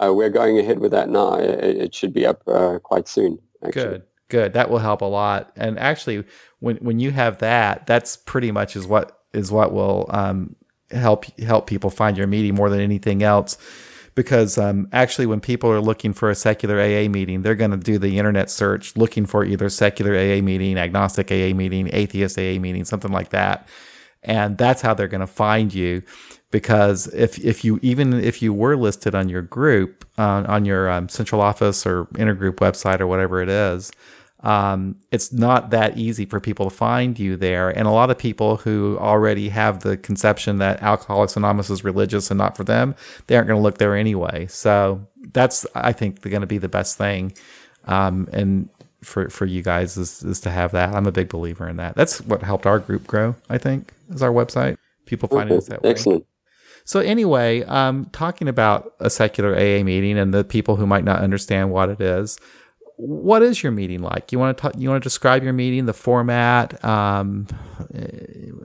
uh, 0.00 0.12
we're 0.12 0.30
going 0.30 0.58
ahead 0.58 0.80
with 0.80 0.90
that 0.90 1.08
now. 1.08 1.34
It, 1.36 1.76
it 1.76 1.94
should 1.94 2.12
be 2.12 2.26
up 2.26 2.42
uh, 2.48 2.78
quite 2.80 3.08
soon. 3.08 3.38
Actually. 3.64 3.84
Good, 3.84 4.02
good. 4.28 4.52
That 4.52 4.70
will 4.70 4.78
help 4.78 5.00
a 5.00 5.06
lot. 5.06 5.52
And 5.56 5.78
actually, 5.78 6.24
when 6.60 6.76
when 6.76 7.00
you 7.00 7.10
have 7.10 7.38
that, 7.38 7.86
that's 7.86 8.16
pretty 8.16 8.50
much 8.50 8.76
is 8.76 8.86
what 8.86 9.18
is 9.32 9.50
what 9.50 9.72
will 9.72 10.06
um, 10.10 10.56
help 10.90 11.24
help 11.40 11.66
people 11.66 11.90
find 11.90 12.16
your 12.16 12.26
meeting 12.26 12.54
more 12.54 12.70
than 12.70 12.80
anything 12.80 13.22
else. 13.22 13.58
Because 14.14 14.58
um, 14.58 14.88
actually, 14.92 15.26
when 15.26 15.40
people 15.40 15.70
are 15.70 15.80
looking 15.80 16.12
for 16.12 16.30
a 16.30 16.36
secular 16.36 16.80
AA 16.80 17.08
meeting, 17.08 17.42
they're 17.42 17.56
going 17.56 17.72
to 17.72 17.76
do 17.76 17.98
the 17.98 18.16
internet 18.18 18.48
search 18.48 18.96
looking 18.96 19.26
for 19.26 19.44
either 19.44 19.68
secular 19.68 20.14
AA 20.14 20.40
meeting, 20.40 20.78
agnostic 20.78 21.32
AA 21.32 21.52
meeting, 21.52 21.90
atheist 21.92 22.38
AA 22.38 22.60
meeting, 22.60 22.84
something 22.84 23.10
like 23.10 23.30
that, 23.30 23.66
and 24.22 24.56
that's 24.56 24.82
how 24.82 24.94
they're 24.94 25.08
going 25.08 25.20
to 25.20 25.26
find 25.26 25.74
you 25.74 26.02
because 26.54 27.08
if 27.08 27.36
if 27.44 27.64
you 27.64 27.80
even 27.82 28.14
if 28.14 28.40
you 28.40 28.54
were 28.54 28.76
listed 28.76 29.12
on 29.12 29.28
your 29.28 29.42
group 29.42 30.04
uh, 30.18 30.44
on 30.46 30.64
your 30.64 30.88
um, 30.88 31.08
central 31.08 31.40
office 31.40 31.84
or 31.84 32.04
intergroup 32.14 32.58
website 32.58 33.00
or 33.00 33.08
whatever 33.08 33.42
it 33.42 33.48
is 33.48 33.90
um, 34.44 34.96
it's 35.10 35.32
not 35.32 35.70
that 35.70 35.96
easy 35.96 36.26
for 36.26 36.38
people 36.38 36.68
to 36.68 36.76
find 36.76 37.18
you 37.18 37.34
there. 37.36 37.70
And 37.70 37.88
a 37.88 37.90
lot 37.90 38.10
of 38.10 38.18
people 38.18 38.58
who 38.58 38.98
already 39.00 39.48
have 39.48 39.80
the 39.80 39.96
conception 39.96 40.58
that 40.58 40.82
Alcoholics 40.82 41.34
Anonymous 41.34 41.70
is 41.70 41.82
religious 41.82 42.30
and 42.30 42.36
not 42.36 42.54
for 42.54 42.62
them, 42.62 42.94
they 43.26 43.36
aren't 43.36 43.48
going 43.48 43.58
to 43.58 43.62
look 43.62 43.78
there 43.78 43.96
anyway. 43.96 44.46
So 44.48 45.06
that's, 45.32 45.66
I 45.74 45.92
think, 45.92 46.20
going 46.20 46.42
to 46.42 46.46
be 46.46 46.58
the 46.58 46.68
best 46.68 46.98
thing. 46.98 47.32
Um, 47.86 48.28
and 48.32 48.68
for, 49.02 49.30
for 49.30 49.46
you 49.46 49.62
guys 49.62 49.96
is, 49.96 50.22
is 50.22 50.40
to 50.40 50.50
have 50.50 50.72
that. 50.72 50.94
I'm 50.94 51.06
a 51.06 51.12
big 51.12 51.30
believer 51.30 51.66
in 51.66 51.78
that. 51.78 51.94
That's 51.96 52.20
what 52.20 52.42
helped 52.42 52.66
our 52.66 52.78
group 52.78 53.06
grow, 53.06 53.36
I 53.48 53.56
think, 53.56 53.94
is 54.10 54.22
our 54.22 54.32
website. 54.32 54.76
People 55.06 55.30
finding 55.30 55.56
us 55.56 55.68
that 55.68 55.82
way. 55.82 55.90
Excellent. 55.90 56.26
So 56.84 57.00
anyway, 57.00 57.62
um, 57.62 58.10
talking 58.12 58.46
about 58.46 58.92
a 59.00 59.08
secular 59.08 59.54
AA 59.54 59.82
meeting 59.82 60.18
and 60.18 60.34
the 60.34 60.44
people 60.44 60.76
who 60.76 60.86
might 60.86 61.04
not 61.04 61.20
understand 61.20 61.70
what 61.70 61.88
it 61.88 62.00
is, 62.02 62.38
what 62.96 63.42
is 63.42 63.62
your 63.62 63.72
meeting 63.72 64.00
like? 64.00 64.32
You 64.32 64.38
want 64.38 64.56
to 64.56 64.62
talk, 64.62 64.72
you 64.76 64.88
want 64.88 65.02
to 65.02 65.06
describe 65.06 65.42
your 65.42 65.52
meeting, 65.52 65.86
the 65.86 65.92
format, 65.92 66.82
um, 66.84 67.46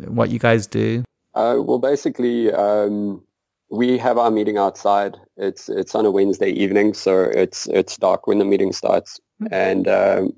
what 0.07 0.29
you 0.29 0.39
guys 0.39 0.67
do? 0.67 1.03
Uh, 1.33 1.57
well, 1.59 1.79
basically, 1.79 2.51
um, 2.51 3.23
we 3.69 3.97
have 3.97 4.17
our 4.17 4.31
meeting 4.31 4.57
outside. 4.57 5.15
It's 5.37 5.69
it's 5.69 5.95
on 5.95 6.05
a 6.05 6.11
Wednesday 6.11 6.49
evening, 6.49 6.93
so 6.93 7.21
it's 7.23 7.67
it's 7.67 7.97
dark 7.97 8.27
when 8.27 8.39
the 8.39 8.45
meeting 8.45 8.73
starts, 8.73 9.19
mm-hmm. 9.41 9.53
and 9.53 9.87
um, 9.87 10.33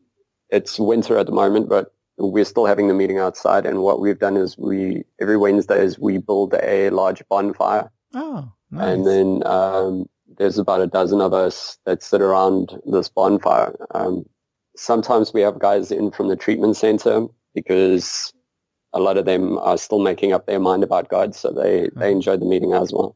it's 0.49 0.79
winter 0.79 1.17
at 1.17 1.25
the 1.25 1.31
moment, 1.31 1.69
but 1.69 1.93
we're 2.17 2.45
still 2.45 2.65
having 2.65 2.87
the 2.87 2.93
meeting 2.93 3.17
outside. 3.17 3.65
And 3.65 3.81
what 3.81 3.99
we've 3.99 4.19
done 4.19 4.37
is 4.37 4.57
we 4.57 5.03
every 5.21 5.37
Wednesday 5.37 5.81
is 5.81 5.97
we 5.97 6.17
build 6.17 6.53
a 6.61 6.89
large 6.89 7.23
bonfire. 7.29 7.89
Oh, 8.13 8.51
nice. 8.69 8.93
And 8.93 9.07
then 9.07 9.41
um, 9.45 10.09
there's 10.41 10.57
about 10.57 10.81
a 10.81 10.87
dozen 10.87 11.21
of 11.21 11.35
us 11.35 11.77
that 11.85 12.01
sit 12.01 12.19
around 12.19 12.81
this 12.87 13.07
bonfire. 13.07 13.75
Um, 13.93 14.25
sometimes 14.75 15.35
we 15.35 15.41
have 15.41 15.59
guys 15.59 15.91
in 15.91 16.09
from 16.09 16.29
the 16.29 16.35
treatment 16.35 16.77
center 16.77 17.27
because 17.53 18.33
a 18.91 18.99
lot 18.99 19.17
of 19.17 19.25
them 19.25 19.59
are 19.59 19.77
still 19.77 19.99
making 19.99 20.33
up 20.33 20.47
their 20.47 20.59
mind 20.59 20.83
about 20.83 21.09
God, 21.09 21.35
so 21.35 21.51
they, 21.51 21.81
they 21.81 21.87
mm-hmm. 21.89 22.01
enjoy 22.01 22.37
the 22.37 22.45
meeting 22.45 22.73
as 22.73 22.91
well. 22.91 23.15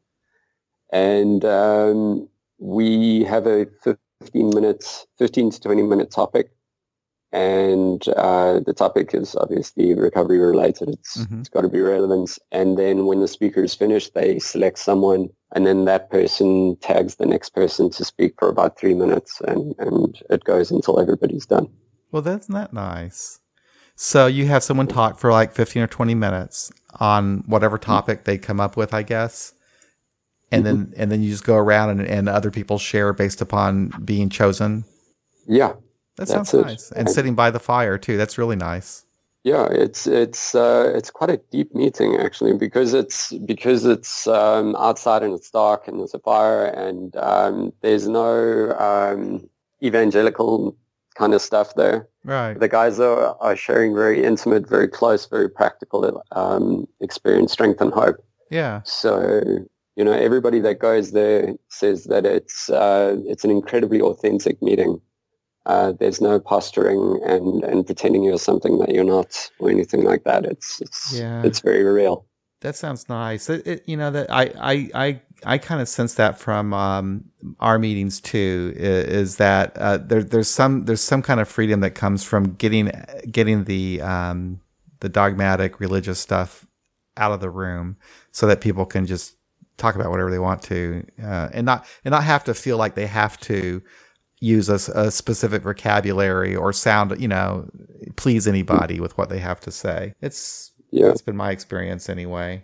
And 0.93 1.43
um, 1.43 2.29
we 2.59 3.23
have 3.23 3.47
a 3.47 3.65
15 3.83 4.51
minutes, 4.51 5.07
15 5.17 5.49
to 5.49 5.59
20 5.59 5.81
minute 5.81 6.11
topic 6.11 6.51
and 7.31 8.07
uh, 8.09 8.59
the 8.65 8.73
topic 8.73 9.13
is 9.13 9.35
obviously 9.35 9.93
recovery 9.93 10.39
related. 10.39 10.89
It's, 10.89 11.17
mm-hmm. 11.17 11.39
it's 11.39 11.49
got 11.49 11.61
to 11.61 11.69
be 11.69 11.81
relevant. 11.81 12.37
And 12.51 12.77
then 12.77 13.05
when 13.05 13.21
the 13.21 13.27
speaker 13.27 13.63
is 13.63 13.73
finished, 13.73 14.13
they 14.13 14.39
select 14.39 14.79
someone, 14.79 15.29
and 15.53 15.65
then 15.65 15.85
that 15.85 16.09
person 16.09 16.77
tags 16.81 17.15
the 17.15 17.25
next 17.25 17.49
person 17.49 17.89
to 17.91 18.05
speak 18.05 18.33
for 18.39 18.49
about 18.49 18.79
three 18.79 18.93
minutes, 18.93 19.41
and, 19.41 19.75
and 19.79 20.21
it 20.29 20.43
goes 20.43 20.71
until 20.71 20.99
everybody's 20.99 21.45
done. 21.45 21.67
Well, 22.11 22.21
that's 22.21 22.49
not 22.49 22.73
nice. 22.73 23.39
So 23.95 24.27
you 24.27 24.47
have 24.47 24.63
someone 24.63 24.87
talk 24.87 25.19
for 25.19 25.31
like 25.31 25.53
15 25.53 25.83
or 25.83 25.87
20 25.87 26.15
minutes 26.15 26.71
on 26.99 27.43
whatever 27.47 27.77
mm-hmm. 27.77 27.91
topic 27.91 28.23
they 28.25 28.37
come 28.37 28.59
up 28.59 28.77
with, 28.77 28.93
I 28.93 29.03
guess. 29.03 29.53
And 30.51 30.63
mm-hmm. 30.63 30.83
then 30.83 30.93
and 30.97 31.11
then 31.11 31.23
you 31.23 31.31
just 31.31 31.43
go 31.43 31.55
around 31.55 31.89
and, 31.89 32.01
and 32.01 32.29
other 32.29 32.51
people 32.51 32.77
share 32.77 33.13
based 33.13 33.41
upon 33.41 33.89
being 34.03 34.29
chosen. 34.29 34.85
Yeah, 35.47 35.73
that 36.17 36.27
sounds 36.27 36.53
nice. 36.53 36.91
And 36.91 37.09
sitting 37.09 37.35
by 37.35 37.51
the 37.51 37.59
fire 37.59 37.97
too. 37.97 38.17
That's 38.17 38.37
really 38.37 38.55
nice. 38.55 39.05
Yeah, 39.43 39.67
it's 39.69 40.07
it's 40.07 40.55
uh, 40.55 40.91
it's 40.95 41.11
quite 41.11 41.29
a 41.29 41.37
deep 41.51 41.75
meeting 41.75 42.17
actually 42.17 42.57
because 42.57 42.95
it's 42.95 43.31
because 43.45 43.85
it's 43.85 44.25
um, 44.25 44.75
outside 44.77 45.21
and 45.21 45.35
it's 45.35 45.51
dark 45.51 45.87
and 45.87 45.99
there's 45.99 46.15
a 46.15 46.19
fire 46.19 46.65
and 46.65 47.15
um, 47.17 47.71
there's 47.81 48.07
no 48.07 48.75
um, 48.79 49.47
evangelical 49.83 50.75
kind 51.13 51.35
of 51.35 51.43
stuff 51.43 51.75
there. 51.75 52.07
Right. 52.23 52.59
The 52.59 52.67
guys 52.67 52.99
are, 52.99 53.37
are 53.39 53.55
sharing 53.55 53.93
very 53.93 54.23
intimate, 54.23 54.67
very 54.67 54.87
close, 54.87 55.27
very 55.27 55.47
practical 55.47 56.23
um, 56.31 56.87
experience, 56.99 57.51
strength, 57.53 57.79
and 57.81 57.93
hope. 57.93 58.17
Yeah. 58.49 58.81
So 58.83 59.43
you 59.95 60.03
know, 60.03 60.11
everybody 60.11 60.59
that 60.61 60.79
goes 60.79 61.11
there 61.11 61.53
says 61.69 62.05
that 62.05 62.25
it's 62.25 62.69
uh, 62.69 63.17
it's 63.25 63.43
an 63.43 63.51
incredibly 63.51 64.01
authentic 64.01 64.61
meeting. 64.61 64.99
Uh, 65.65 65.93
there's 65.93 66.21
no 66.21 66.39
posturing 66.39 67.19
and, 67.25 67.63
and 67.63 67.85
pretending 67.85 68.23
you're 68.23 68.37
something 68.37 68.77
that 68.77 68.93
you're 68.93 69.03
not 69.03 69.49
or 69.59 69.69
anything 69.69 70.03
like 70.03 70.23
that. 70.23 70.45
It's 70.45 70.79
it's 70.81 71.17
yeah. 71.17 71.41
it's 71.43 71.59
very 71.59 71.83
real. 71.83 72.25
That 72.61 72.75
sounds 72.75 73.09
nice. 73.09 73.49
It, 73.49 73.67
it, 73.67 73.83
you 73.87 73.97
know 73.97 74.11
that 74.11 74.31
I 74.31 74.51
I 74.59 74.89
I, 74.93 75.21
I 75.43 75.57
kind 75.57 75.81
of 75.81 75.89
sense 75.89 76.15
that 76.15 76.39
from 76.39 76.73
um, 76.73 77.25
our 77.59 77.79
meetings 77.79 78.21
too. 78.21 78.73
Is, 78.75 79.05
is 79.05 79.37
that 79.37 79.77
uh, 79.77 79.97
there, 79.97 80.23
there's 80.23 80.49
some 80.49 80.85
there's 80.85 81.01
some 81.01 81.21
kind 81.21 81.39
of 81.39 81.47
freedom 81.47 81.79
that 81.81 81.91
comes 81.91 82.23
from 82.23 82.53
getting 82.55 82.91
getting 83.31 83.65
the 83.65 84.01
um, 84.01 84.61
the 84.99 85.09
dogmatic 85.09 85.79
religious 85.79 86.19
stuff 86.19 86.65
out 87.17 87.31
of 87.31 87.39
the 87.39 87.49
room, 87.49 87.97
so 88.31 88.47
that 88.47 88.61
people 88.61 88.85
can 88.85 89.05
just 89.05 89.35
talk 89.77 89.95
about 89.95 90.09
whatever 90.09 90.31
they 90.31 90.39
want 90.39 90.61
to, 90.63 91.05
uh, 91.21 91.49
and 91.53 91.65
not 91.65 91.85
and 92.03 92.11
not 92.11 92.23
have 92.23 92.43
to 92.45 92.53
feel 92.53 92.77
like 92.77 92.95
they 92.95 93.07
have 93.07 93.39
to 93.41 93.81
use 94.45 94.69
a, 94.69 94.91
a, 94.93 95.11
specific 95.11 95.63
vocabulary 95.63 96.55
or 96.55 96.71
sound, 96.71 97.19
you 97.19 97.27
know, 97.27 97.67
please 98.15 98.47
anybody 98.47 98.99
with 98.99 99.17
what 99.17 99.29
they 99.29 99.39
have 99.39 99.59
to 99.61 99.71
say. 99.71 100.13
It's 100.21 100.71
yeah. 100.91 101.09
it's 101.09 101.21
been 101.21 101.35
my 101.35 101.51
experience 101.51 102.09
anyway. 102.09 102.63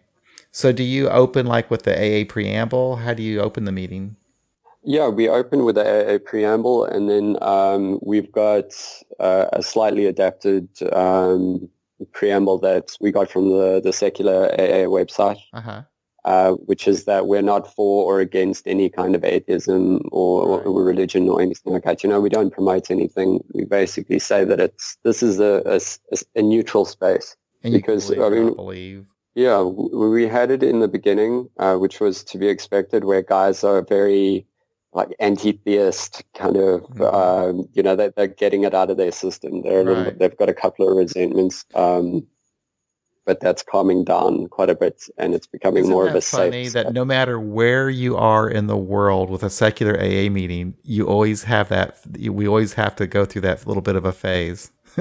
So 0.52 0.72
do 0.72 0.84
you 0.84 1.10
open 1.10 1.46
like 1.46 1.72
with 1.72 1.84
the 1.84 1.96
AA 1.96 2.26
preamble? 2.28 2.98
How 2.98 3.14
do 3.14 3.24
you 3.24 3.40
open 3.40 3.66
the 3.66 3.72
meeting? 3.72 4.16
Yeah, 4.84 5.10
we 5.10 5.30
open 5.30 5.64
with 5.64 5.76
the 5.76 5.86
AA 5.86 6.18
preamble, 6.18 6.86
and 6.86 7.10
then 7.10 7.38
um, 7.42 8.00
we've 8.02 8.32
got 8.32 8.66
uh, 9.20 9.46
a 9.54 9.62
slightly 9.62 10.08
adapted 10.08 10.68
um, 10.92 11.70
preamble 12.14 12.58
that 12.60 12.98
we 13.00 13.12
got 13.12 13.30
from 13.30 13.50
the, 13.50 13.80
the 13.84 13.94
secular 13.94 14.52
AA 14.54 14.88
website. 14.90 15.38
Uh-huh. 15.54 15.84
Uh, 16.26 16.52
which 16.52 16.88
is 16.88 17.06
that 17.06 17.28
we're 17.28 17.42
not 17.42 17.74
for 17.74 18.06
or 18.06 18.20
against 18.20 18.68
any 18.68 18.90
kind 18.90 19.16
of 19.16 19.24
atheism 19.24 20.02
or, 20.12 20.58
right. 20.58 20.66
or, 20.66 20.84
religion 20.84 21.28
or 21.28 21.42
anything 21.42 21.74
like 21.74 21.84
that. 21.84 22.04
You 22.04 22.10
know, 22.10 22.22
we 22.22 22.30
don't 22.30 22.52
promote 22.52 22.92
anything. 22.92 23.44
We 23.54 23.66
basically 23.66 24.20
say 24.20 24.46
that 24.46 24.60
it's 24.60 24.98
this 25.04 25.24
is 25.24 25.40
a, 25.40 25.62
a, 25.66 26.18
a 26.36 26.42
neutral 26.42 26.86
space 26.86 27.36
and 27.64 27.74
because 27.74 28.12
I 28.12 28.30
mean, 28.30 28.54
believe. 28.54 29.06
Yeah, 29.34 29.62
we 29.64 30.28
had 30.28 30.52
it 30.52 30.62
in 30.62 30.80
the 30.80 30.90
beginning, 30.90 31.50
uh, 31.58 31.78
which 31.78 32.02
was 32.02 32.24
to 32.26 32.38
be 32.38 32.48
expected, 32.48 33.06
where 33.06 33.22
guys 33.22 33.64
are 33.64 33.82
very 33.82 34.46
like 34.94 35.16
anti-theist 35.20 36.24
kind 36.34 36.58
of, 36.58 36.82
mm-hmm. 36.82 37.02
Um, 37.04 37.70
you 37.74 37.82
know, 37.82 37.96
they, 37.96 38.10
they're 38.16 38.28
getting 38.28 38.66
it 38.66 38.74
out 38.74 38.90
of 38.90 38.98
their 38.98 39.12
system. 39.12 39.62
They're, 39.62 39.86
right. 39.86 40.20
They've 40.20 40.38
got 40.38 40.50
a 40.50 40.54
couple 40.54 40.90
of 40.90 40.98
resentments. 40.98 41.66
Um, 41.76 42.28
but 43.26 43.40
that's 43.40 43.62
calming 43.64 44.04
down 44.04 44.48
quite 44.48 44.70
a 44.70 44.76
bit 44.76 45.04
and 45.18 45.34
it's 45.34 45.48
becoming 45.48 45.84
Isn't 45.84 45.94
more 45.94 46.08
of 46.08 46.16
a 46.16 46.22
funny 46.22 46.66
safe 46.66 46.74
that 46.74 46.94
no 46.94 47.06
matter 47.06 47.40
where 47.40 47.90
you 47.90 48.18
are 48.18 48.50
in 48.50 48.68
the 48.68 48.78
world 48.78 49.30
with 49.30 49.44
a 49.44 49.50
secular 49.50 49.96
AA 49.96 50.30
meeting, 50.30 50.76
you 50.84 51.08
always 51.08 51.44
have 51.44 51.70
that 51.70 52.00
we 52.18 52.48
always 52.48 52.74
have 52.74 52.96
to 52.98 53.08
go 53.08 53.26
through 53.26 53.42
that 53.42 53.66
little 53.68 53.84
bit 53.84 53.96
of 53.96 54.06
a 54.06 54.12
phase. 54.12 54.72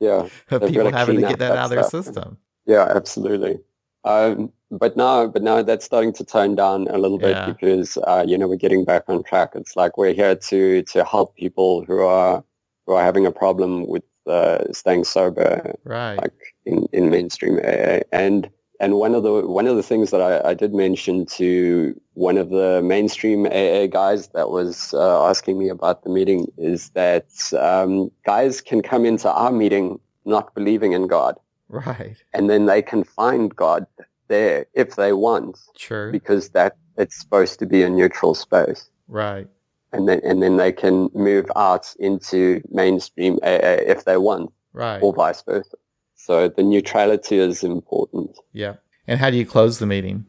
yeah. 0.00 0.28
of 0.50 0.62
people 0.68 0.92
having 0.92 1.16
to 1.16 1.22
get 1.22 1.38
that, 1.38 1.50
that 1.50 1.58
out 1.58 1.64
of 1.64 1.70
their 1.70 1.84
system. 1.84 2.38
Yeah, 2.66 2.84
absolutely. 2.94 3.58
Um, 4.04 4.52
but 4.70 4.96
now, 4.96 5.26
but 5.26 5.42
now 5.42 5.62
that's 5.62 5.84
starting 5.84 6.12
to 6.14 6.24
tone 6.24 6.54
down 6.54 6.88
a 6.88 6.98
little 6.98 7.18
bit 7.18 7.30
yeah. 7.30 7.46
because 7.46 7.96
uh, 7.98 8.24
you 8.26 8.36
know 8.36 8.48
we're 8.48 8.56
getting 8.56 8.84
back 8.84 9.04
on 9.08 9.22
track. 9.22 9.52
It's 9.54 9.76
like 9.76 9.96
we're 9.96 10.12
here 10.12 10.34
to 10.34 10.82
to 10.82 11.04
help 11.04 11.36
people 11.36 11.84
who 11.84 12.00
are 12.00 12.44
who 12.86 12.94
are 12.94 13.02
having 13.02 13.26
a 13.26 13.32
problem 13.32 13.86
with 13.86 14.02
uh, 14.26 14.72
staying 14.72 15.04
sober, 15.04 15.74
right? 15.84 16.18
Like 16.20 16.54
in, 16.64 16.86
in 16.92 17.10
mainstream 17.10 17.58
AA. 17.58 18.00
And 18.12 18.50
and 18.80 18.94
one 18.94 19.14
of 19.14 19.22
the 19.22 19.46
one 19.46 19.66
of 19.66 19.76
the 19.76 19.82
things 19.82 20.10
that 20.10 20.20
I, 20.20 20.50
I 20.50 20.54
did 20.54 20.74
mention 20.74 21.26
to 21.26 21.98
one 22.14 22.36
of 22.36 22.50
the 22.50 22.82
mainstream 22.82 23.46
AA 23.46 23.86
guys 23.86 24.28
that 24.28 24.50
was 24.50 24.92
uh, 24.94 25.26
asking 25.28 25.58
me 25.58 25.68
about 25.68 26.02
the 26.02 26.10
meeting 26.10 26.46
is 26.58 26.90
that 26.90 27.26
um, 27.58 28.10
guys 28.24 28.60
can 28.60 28.82
come 28.82 29.04
into 29.04 29.30
our 29.30 29.52
meeting 29.52 29.98
not 30.24 30.54
believing 30.54 30.92
in 30.92 31.06
God, 31.06 31.36
right? 31.68 32.16
And 32.34 32.50
then 32.50 32.66
they 32.66 32.82
can 32.82 33.04
find 33.04 33.54
God 33.54 33.86
there 34.28 34.66
if 34.74 34.96
they 34.96 35.12
want, 35.12 35.58
sure, 35.76 36.10
because 36.10 36.50
that 36.50 36.76
it's 36.98 37.18
supposed 37.18 37.58
to 37.60 37.66
be 37.66 37.82
a 37.82 37.88
neutral 37.88 38.34
space, 38.34 38.90
right? 39.08 39.46
And 39.96 40.08
then 40.08 40.20
and 40.24 40.42
then 40.42 40.56
they 40.56 40.72
can 40.72 41.10
move 41.14 41.50
out 41.56 41.94
into 41.98 42.60
mainstream 42.70 43.38
AA 43.42 43.80
if 43.86 44.04
they 44.04 44.16
want, 44.16 44.52
right, 44.72 45.02
or 45.02 45.14
vice 45.14 45.42
versa. 45.42 45.76
So 46.14 46.48
the 46.48 46.62
neutrality 46.62 47.38
is 47.38 47.62
important. 47.62 48.36
Yeah. 48.52 48.76
And 49.06 49.20
how 49.20 49.30
do 49.30 49.36
you 49.36 49.46
close 49.46 49.78
the 49.78 49.86
meeting? 49.86 50.26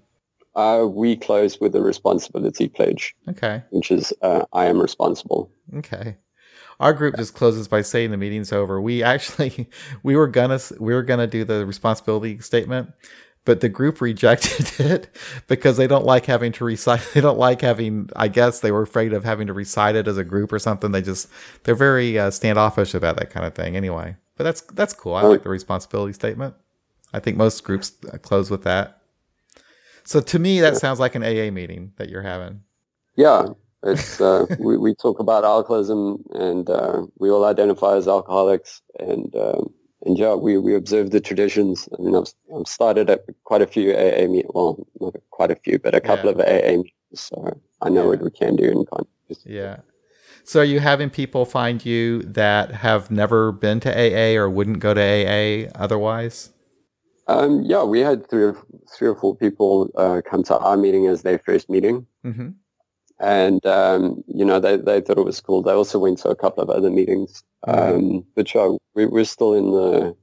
Uh, 0.55 0.85
we 0.87 1.15
close 1.15 1.59
with 1.59 1.75
a 1.75 1.81
responsibility 1.81 2.67
pledge. 2.67 3.15
Okay. 3.29 3.63
Which 3.71 3.91
is 3.91 4.13
uh, 4.21 4.45
I 4.53 4.65
am 4.65 4.79
responsible. 4.79 5.51
Okay. 5.75 6.17
Our 6.79 6.93
group 6.93 7.15
just 7.15 7.33
closes 7.33 7.67
by 7.67 7.81
saying 7.81 8.11
the 8.11 8.17
meeting's 8.17 8.51
over. 8.51 8.79
We 8.79 9.01
actually 9.01 9.69
we 10.03 10.15
were 10.15 10.27
gonna 10.27 10.59
we 10.79 10.93
were 10.93 11.03
gonna 11.03 11.27
do 11.27 11.43
the 11.43 11.65
responsibility 11.65 12.39
statement, 12.39 12.91
but 13.47 13.61
the 13.61 13.69
group 13.69 14.01
rejected 14.01 14.79
it 14.85 15.09
because 15.47 15.77
they 15.77 15.87
don't 15.87 16.05
like 16.05 16.27
having 16.27 16.51
to 16.51 16.65
recite. 16.65 17.01
They 17.15 17.21
don't 17.21 17.39
like 17.39 17.61
having. 17.61 18.11
I 18.15 18.27
guess 18.27 18.59
they 18.59 18.71
were 18.71 18.83
afraid 18.83 19.13
of 19.13 19.23
having 19.23 19.47
to 19.47 19.53
recite 19.53 19.95
it 19.95 20.07
as 20.07 20.17
a 20.17 20.23
group 20.23 20.53
or 20.53 20.59
something. 20.59 20.91
They 20.91 21.01
just 21.01 21.29
they're 21.63 21.73
very 21.73 22.19
uh, 22.19 22.29
standoffish 22.29 22.93
about 22.93 23.17
that 23.17 23.31
kind 23.31 23.45
of 23.45 23.55
thing. 23.55 23.75
Anyway. 23.75 24.17
But 24.37 24.43
that's 24.43 24.61
that's 24.61 24.93
cool. 24.93 25.15
I 25.15 25.23
like 25.23 25.43
the 25.43 25.49
responsibility 25.49 26.13
statement. 26.13 26.53
I 27.11 27.19
think 27.19 27.37
most 27.37 27.63
groups 27.63 27.93
uh, 28.11 28.17
close 28.17 28.51
with 28.51 28.63
that. 28.63 29.01
So 30.03 30.21
to 30.21 30.39
me, 30.39 30.61
that 30.61 30.77
sounds 30.77 30.99
like 30.99 31.15
an 31.15 31.23
AA 31.23 31.51
meeting 31.51 31.93
that 31.97 32.09
you're 32.09 32.21
having. 32.21 32.61
Yeah, 33.15 33.47
it's 33.83 34.21
uh, 34.21 34.45
we 34.59 34.77
we 34.77 34.93
talk 34.93 35.19
about 35.19 35.43
alcoholism, 35.43 36.23
and 36.33 36.69
uh, 36.69 37.07
we 37.17 37.31
all 37.31 37.45
identify 37.45 37.95
as 37.95 38.07
alcoholics, 38.07 38.81
and 38.99 39.35
um, 39.35 39.73
and 40.07 40.17
yeah, 40.17 40.35
we, 40.35 40.57
we 40.57 40.73
observe 40.73 41.11
the 41.11 41.19
traditions. 41.19 41.89
I 41.99 42.01
mean, 42.01 42.15
I've, 42.15 42.33
I've 42.55 42.67
started 42.67 43.09
at 43.09 43.25
quite 43.43 43.61
a 43.61 43.67
few 43.67 43.91
AA 43.91 44.27
meetings. 44.27 44.51
Well, 44.53 44.87
not 45.01 45.15
quite 45.31 45.51
a 45.51 45.55
few, 45.55 45.79
but 45.79 45.93
a 45.93 45.99
couple 45.99 46.31
yeah. 46.31 46.31
of 46.31 46.39
AA 46.39 46.77
meetings. 46.77 46.91
So 47.13 47.59
I 47.81 47.89
know 47.89 48.03
yeah. 48.03 48.07
what 48.07 48.21
we 48.21 48.31
can 48.31 48.55
do 48.55 48.71
and 48.71 48.89
can't. 48.89 49.07
Yeah. 49.45 49.77
So 50.45 50.61
are 50.61 50.63
you 50.63 50.79
having 50.79 51.09
people 51.09 51.43
find 51.43 51.85
you 51.85 52.21
that 52.23 52.71
have 52.71 53.11
never 53.11 53.51
been 53.51 53.81
to 53.81 53.91
AA 53.91 54.39
or 54.39 54.49
wouldn't 54.49 54.79
go 54.79 54.93
to 54.93 55.01
AA 55.01 55.69
otherwise? 55.75 56.53
Um, 57.27 57.63
yeah, 57.63 57.83
we 57.83 57.99
had 57.99 58.29
three 58.29 58.43
or, 58.43 58.57
three 58.89 59.09
or 59.09 59.15
four 59.15 59.35
people 59.35 59.91
uh, 59.97 60.21
come 60.25 60.43
to 60.43 60.57
our 60.57 60.77
meeting 60.77 61.07
as 61.07 61.23
their 61.23 61.39
first 61.39 61.69
meeting. 61.69 62.07
Mm-hmm. 62.25 62.49
And, 63.19 63.65
um, 63.65 64.23
you 64.27 64.45
know, 64.45 64.59
they, 64.59 64.77
they 64.77 65.01
thought 65.01 65.17
it 65.17 65.25
was 65.25 65.41
cool. 65.41 65.63
They 65.63 65.71
also 65.71 65.99
went 65.99 66.19
to 66.19 66.29
a 66.29 66.35
couple 66.35 66.63
of 66.63 66.69
other 66.69 66.91
meetings. 66.91 67.43
Mm-hmm. 67.65 67.95
Um, 67.95 68.25
but 68.35 68.53
yeah, 68.53 68.75
we, 68.93 69.05
we're 69.07 69.25
still 69.25 69.53
in 69.53 69.71
the, 69.71 70.15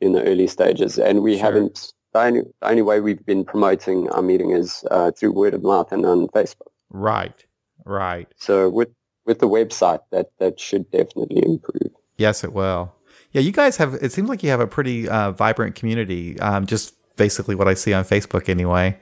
in 0.00 0.12
the 0.12 0.22
early 0.22 0.46
stages 0.46 0.98
and 0.98 1.22
we 1.22 1.34
sure. 1.36 1.44
haven't, 1.44 1.92
the 2.12 2.20
only, 2.20 2.40
the 2.60 2.68
only 2.68 2.82
way 2.82 3.00
we've 3.00 3.24
been 3.26 3.44
promoting 3.44 4.08
our 4.10 4.22
meeting 4.22 4.52
is 4.52 4.84
uh, 4.90 5.10
through 5.10 5.32
word 5.32 5.54
of 5.54 5.62
mouth 5.62 5.90
and 5.92 6.06
on 6.06 6.28
Facebook. 6.28 6.68
Right, 6.90 7.44
right. 7.84 8.28
So 8.36 8.70
with 8.70 8.88
with 9.26 9.40
the 9.40 9.48
website, 9.48 10.00
that 10.12 10.30
that 10.38 10.58
should 10.60 10.90
definitely 10.90 11.44
improve. 11.44 11.92
Yes, 12.16 12.44
it 12.44 12.52
will. 12.52 12.94
Yeah, 13.32 13.42
you 13.42 13.52
guys 13.52 13.76
have. 13.76 13.94
It 13.94 14.12
seems 14.12 14.28
like 14.28 14.42
you 14.42 14.50
have 14.50 14.60
a 14.60 14.66
pretty 14.66 15.08
uh, 15.08 15.32
vibrant 15.32 15.74
community. 15.74 16.38
Um, 16.40 16.64
just 16.64 16.94
basically 17.16 17.54
what 17.54 17.68
I 17.68 17.74
see 17.74 17.92
on 17.92 18.04
Facebook, 18.04 18.48
anyway. 18.48 18.96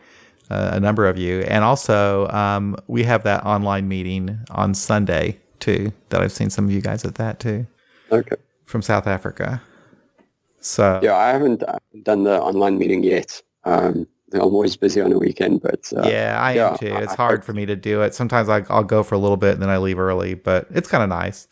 Uh, 0.51 0.73
a 0.75 0.81
number 0.81 1.07
of 1.07 1.17
you, 1.17 1.41
and 1.43 1.65
also 1.65 2.29
um, 2.29 2.77
we 2.87 3.03
have 3.03 3.23
that 3.23 3.45
online 3.47 3.89
meeting 3.89 4.39
on 4.51 4.75
Sunday 4.75 5.39
too. 5.59 5.91
That 6.11 6.21
I've 6.21 6.33
seen 6.33 6.51
some 6.51 6.67
of 6.67 6.71
you 6.71 6.83
guys 6.83 7.05
at 7.05 7.15
that 7.15 7.41
too. 7.41 7.67
Okay. 8.13 8.37
From 8.67 8.83
South 8.83 9.07
Africa. 9.07 9.63
So 10.61 11.01
yeah, 11.03 11.17
I 11.17 11.29
haven't 11.31 11.63
done 12.03 12.25
the 12.25 12.41
online 12.41 12.79
meeting 12.79 13.03
yet. 13.03 13.41
Um, 13.65 14.07
I'm 14.35 14.41
always 14.43 14.77
busy 14.77 15.01
on 15.01 15.13
a 15.13 15.19
weekend, 15.19 15.63
but 15.63 15.93
uh, 15.97 16.09
yeah, 16.09 16.39
I 16.41 16.55
yeah, 16.55 16.71
am 16.73 16.79
too. 16.79 16.95
It's 16.95 17.13
I, 17.13 17.17
hard 17.17 17.41
I, 17.41 17.45
for 17.45 17.53
me 17.53 17.67
to 17.67 17.77
do 17.77 18.03
it. 18.03 18.15
Sometimes 18.15 18.49
I, 18.49 18.61
will 18.61 18.83
go 18.83 19.03
for 19.03 19.15
a 19.15 19.19
little 19.19 19.37
bit 19.37 19.53
and 19.55 19.63
then 19.63 19.71
I 19.71 19.79
leave 19.79 19.99
early, 19.99 20.35
but 20.35 20.67
it's 20.71 20.89
kind 20.89 21.03
of 21.03 21.09
nice. 21.09 21.49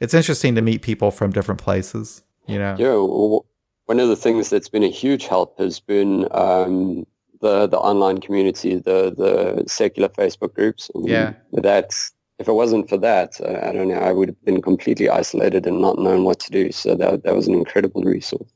It's 0.00 0.14
interesting 0.14 0.54
to 0.54 0.62
meet 0.62 0.82
people 0.82 1.10
from 1.10 1.30
different 1.30 1.60
places. 1.60 2.22
You 2.46 2.58
know. 2.58 2.74
Yeah. 2.78 2.94
Well, 2.94 3.46
one 3.86 4.00
of 4.00 4.08
the 4.08 4.16
things 4.16 4.50
that's 4.50 4.68
been 4.68 4.82
a 4.82 4.90
huge 4.90 5.26
help 5.26 5.58
has 5.58 5.78
been 5.78 6.26
um, 6.32 7.06
the 7.42 7.66
the 7.66 7.78
online 7.78 8.18
community, 8.18 8.76
the 8.76 9.12
the 9.14 9.64
secular 9.66 10.08
Facebook 10.08 10.54
groups. 10.54 10.90
yeah. 11.04 11.34
That's 11.52 12.12
if 12.38 12.48
it 12.48 12.52
wasn't 12.52 12.88
for 12.88 12.96
that, 12.98 13.40
uh, 13.40 13.68
I 13.68 13.72
don't 13.72 13.88
know, 13.88 13.98
I 13.98 14.10
would 14.10 14.28
have 14.30 14.44
been 14.44 14.62
completely 14.62 15.08
isolated 15.08 15.66
and 15.66 15.80
not 15.80 15.98
known 15.98 16.24
what 16.24 16.40
to 16.40 16.50
do. 16.50 16.72
So 16.72 16.94
that 16.94 17.24
that 17.24 17.34
was 17.34 17.46
an 17.46 17.54
incredible 17.54 18.02
resource. 18.02 18.48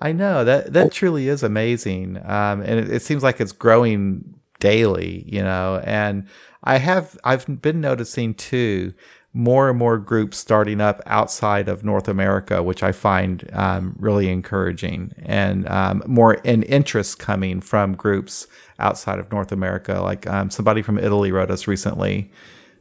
I 0.00 0.12
know 0.12 0.44
that 0.44 0.72
that 0.74 0.92
truly 0.92 1.28
is 1.28 1.42
amazing, 1.42 2.18
um, 2.18 2.60
and 2.60 2.78
it, 2.78 2.90
it, 2.90 3.02
seems 3.02 3.24
like 3.24 3.40
it's 3.40 3.50
growing 3.50 4.34
daily. 4.60 5.24
You 5.26 5.42
know, 5.42 5.82
and 5.84 6.28
I 6.62 6.78
have 6.78 7.18
I've 7.24 7.60
been 7.60 7.80
noticing 7.80 8.34
too 8.34 8.94
more 9.38 9.70
and 9.70 9.78
more 9.78 9.98
groups 9.98 10.36
starting 10.36 10.80
up 10.80 11.00
outside 11.06 11.68
of 11.68 11.84
North 11.84 12.08
America, 12.08 12.60
which 12.60 12.82
I 12.82 12.90
find 12.90 13.48
um, 13.52 13.94
really 13.98 14.28
encouraging, 14.30 15.12
and 15.22 15.68
um, 15.68 16.02
more 16.06 16.38
an 16.44 16.64
interest 16.64 17.20
coming 17.20 17.60
from 17.60 17.94
groups 17.94 18.48
outside 18.80 19.20
of 19.20 19.30
North 19.30 19.52
America. 19.52 20.00
Like 20.00 20.26
um, 20.26 20.50
somebody 20.50 20.82
from 20.82 20.98
Italy 20.98 21.30
wrote 21.30 21.52
us 21.52 21.68
recently. 21.68 22.32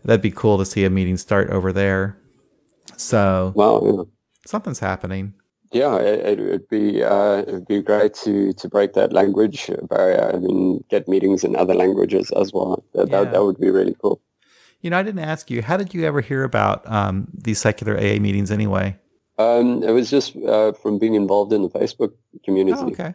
That'd 0.04 0.22
be 0.22 0.32
cool 0.32 0.58
to 0.58 0.66
see 0.66 0.84
a 0.84 0.90
meeting 0.90 1.18
start 1.18 1.52
over 1.52 1.72
there. 1.72 2.18
So, 2.96 3.54
well, 3.56 4.10
something's 4.46 4.80
happening 4.80 5.36
yeah, 5.72 5.98
it, 5.98 6.40
would 6.40 6.68
be 6.70 7.04
uh, 7.04 7.40
it'd 7.40 7.68
be 7.68 7.82
great 7.82 8.14
to 8.24 8.54
to 8.54 8.70
break 8.70 8.94
that 8.94 9.12
language 9.12 9.70
barrier. 9.90 10.32
I 10.34 10.38
mean, 10.38 10.84
get 10.90 11.08
meetings 11.08 11.44
in 11.44 11.56
other 11.56 11.74
languages 11.74 12.32
as 12.32 12.54
well. 12.54 12.84
That 12.94 13.10
yeah. 13.10 13.24
that, 13.24 13.34
that, 13.34 13.44
would 13.44 13.60
be 13.60 13.70
really 13.70 13.96
cool. 14.02 14.22
You 14.82 14.90
know, 14.90 15.00
I 15.00 15.04
didn't 15.04 15.24
ask 15.24 15.50
you. 15.50 15.62
How 15.62 15.78
did 15.78 15.94
you 15.94 16.06
ever 16.06 16.22
hear 16.22 16.44
about 16.44 16.90
um, 16.90 17.28
these 17.34 17.60
secular 17.60 17.98
AA 17.98 18.20
meetings 18.20 18.52
anyway? 18.52 18.96
Um, 19.38 19.84
it 19.84 19.92
was 19.92 20.10
just 20.10 20.36
uh, 20.38 20.74
from 20.74 21.00
being 21.00 21.16
involved 21.16 21.54
in 21.54 21.62
the 21.62 21.70
Facebook 21.70 22.14
community. 22.44 22.78
Oh, 22.80 22.88
okay. 22.88 23.14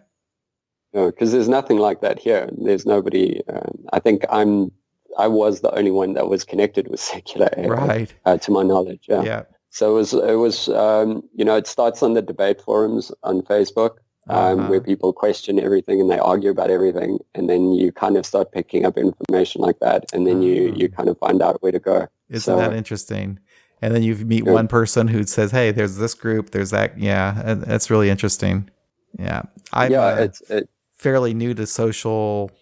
Because 0.93 1.33
there's 1.33 1.49
nothing 1.49 1.79
like 1.79 2.01
that 2.03 2.19
here. 2.19 2.51
There's 2.59 2.85
nobody. 2.85 3.41
Um, 3.49 3.85
I 3.93 3.99
think 3.99 4.25
I'm. 4.31 4.73
I 5.19 5.27
was 5.29 5.61
the 5.61 5.75
only 5.75 5.91
one 5.91 6.15
that 6.15 6.29
was 6.29 6.43
connected 6.45 6.89
with 6.89 7.01
secular 7.15 7.49
AA, 7.57 7.69
right? 7.69 8.15
Uh, 8.25 8.39
to 8.39 8.51
my 8.51 8.63
knowledge. 8.63 9.07
Yeah. 9.09 9.23
Yeah. 9.23 9.43
So 9.71 9.93
it 9.93 9.95
was, 9.95 10.13
it 10.13 10.35
was 10.35 10.69
um, 10.69 11.23
you 11.35 11.47
know, 11.47 11.57
it 11.57 11.67
starts 11.67 12.03
on 12.03 12.13
the 12.13 12.21
debate 12.21 12.61
forums 12.61 13.11
on 13.23 13.41
Facebook 13.41 13.97
um, 14.29 14.61
uh-huh. 14.61 14.69
where 14.69 14.81
people 14.81 15.13
question 15.13 15.59
everything 15.59 16.01
and 16.01 16.11
they 16.11 16.19
argue 16.19 16.51
about 16.51 16.71
everything. 16.71 17.19
And 17.35 17.49
then 17.49 17.73
you 17.73 17.93
kind 17.93 18.17
of 18.17 18.25
start 18.25 18.53
picking 18.53 18.85
up 18.87 18.97
information 18.97 19.61
like 19.61 19.81
that. 19.81 20.05
And 20.13 20.27
then 20.27 20.43
you, 20.43 20.73
you 20.77 20.89
kind 20.89 21.09
of 21.09 21.19
find 21.19 21.43
out 21.43 21.63
where 21.63 21.73
to 21.73 21.81
go. 21.81 22.07
Isn't 22.29 22.55
so, 22.55 22.57
that 22.59 22.73
interesting? 22.73 23.39
And 23.83 23.93
then 23.95 24.05
you 24.05 24.15
meet 24.15 24.47
yeah. 24.47 24.53
one 24.53 24.69
person 24.69 25.09
who 25.09 25.25
says, 25.25 25.51
"Hey, 25.51 25.73
there's 25.73 25.97
this 25.97 26.15
group, 26.15 26.51
there's 26.51 26.71
that." 26.71 26.97
Yeah, 26.97 27.57
that's 27.59 27.91
really 27.91 28.11
interesting. 28.11 28.71
Yeah, 29.19 29.43
I'm, 29.73 29.91
yeah. 29.91 30.01
Uh, 30.05 30.17
it's 30.21 30.41
it, 30.43 30.69
fairly 30.93 31.35
new 31.35 31.53
to 31.55 31.67
social 31.67 32.53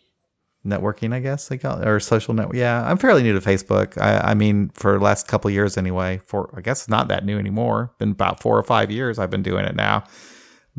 networking, 0.64 1.12
I 1.12 1.20
guess 1.20 1.49
they 1.49 1.59
call 1.59 1.79
it, 1.79 1.87
or 1.87 2.01
social 2.01 2.33
network. 2.33 2.57
Yeah, 2.57 2.88
I'm 2.88 2.96
fairly 2.96 3.23
new 3.23 3.38
to 3.38 3.46
Facebook. 3.46 4.01
I, 4.01 4.31
I 4.31 4.35
mean, 4.35 4.70
for 4.70 4.94
the 4.94 5.05
last 5.05 5.29
couple 5.29 5.51
years 5.51 5.77
anyway. 5.77 6.23
For 6.25 6.53
I 6.57 6.62
guess 6.62 6.81
it's 6.81 6.88
not 6.88 7.09
that 7.09 7.27
new 7.27 7.38
anymore. 7.38 7.92
Been 7.99 8.12
about 8.12 8.40
four 8.40 8.59
or 8.59 8.62
five 8.62 8.90
years 8.90 9.18
I've 9.18 9.31
been 9.31 9.42
doing 9.42 9.66
it 9.66 9.77
now, 9.77 10.05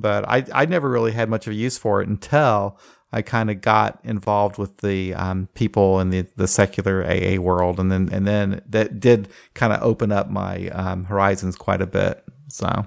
but 0.02 0.28
I 0.28 0.46
I 0.54 0.66
never 0.66 0.90
really 0.90 1.12
had 1.12 1.30
much 1.30 1.48
of 1.48 1.54
a 1.54 1.56
use 1.56 1.78
for 1.78 2.02
it 2.02 2.08
until 2.08 2.78
I 3.14 3.22
kind 3.22 3.50
of 3.50 3.62
got 3.62 4.00
involved 4.04 4.58
with 4.58 4.78
the 4.78 5.14
um, 5.16 5.50
people 5.54 6.00
in 6.00 6.12
the, 6.12 6.26
the 6.38 6.48
secular 6.48 7.04
AA 7.04 7.40
world, 7.42 7.80
and 7.80 7.92
then 7.92 8.10
and 8.12 8.26
then 8.26 8.62
that 8.70 9.00
did 9.00 9.28
kind 9.54 9.74
of 9.74 9.82
open 9.82 10.12
up 10.12 10.30
my 10.30 10.70
um, 10.70 11.06
horizons 11.06 11.56
quite 11.56 11.82
a 11.82 11.88
bit. 11.88 12.24
So, 12.48 12.86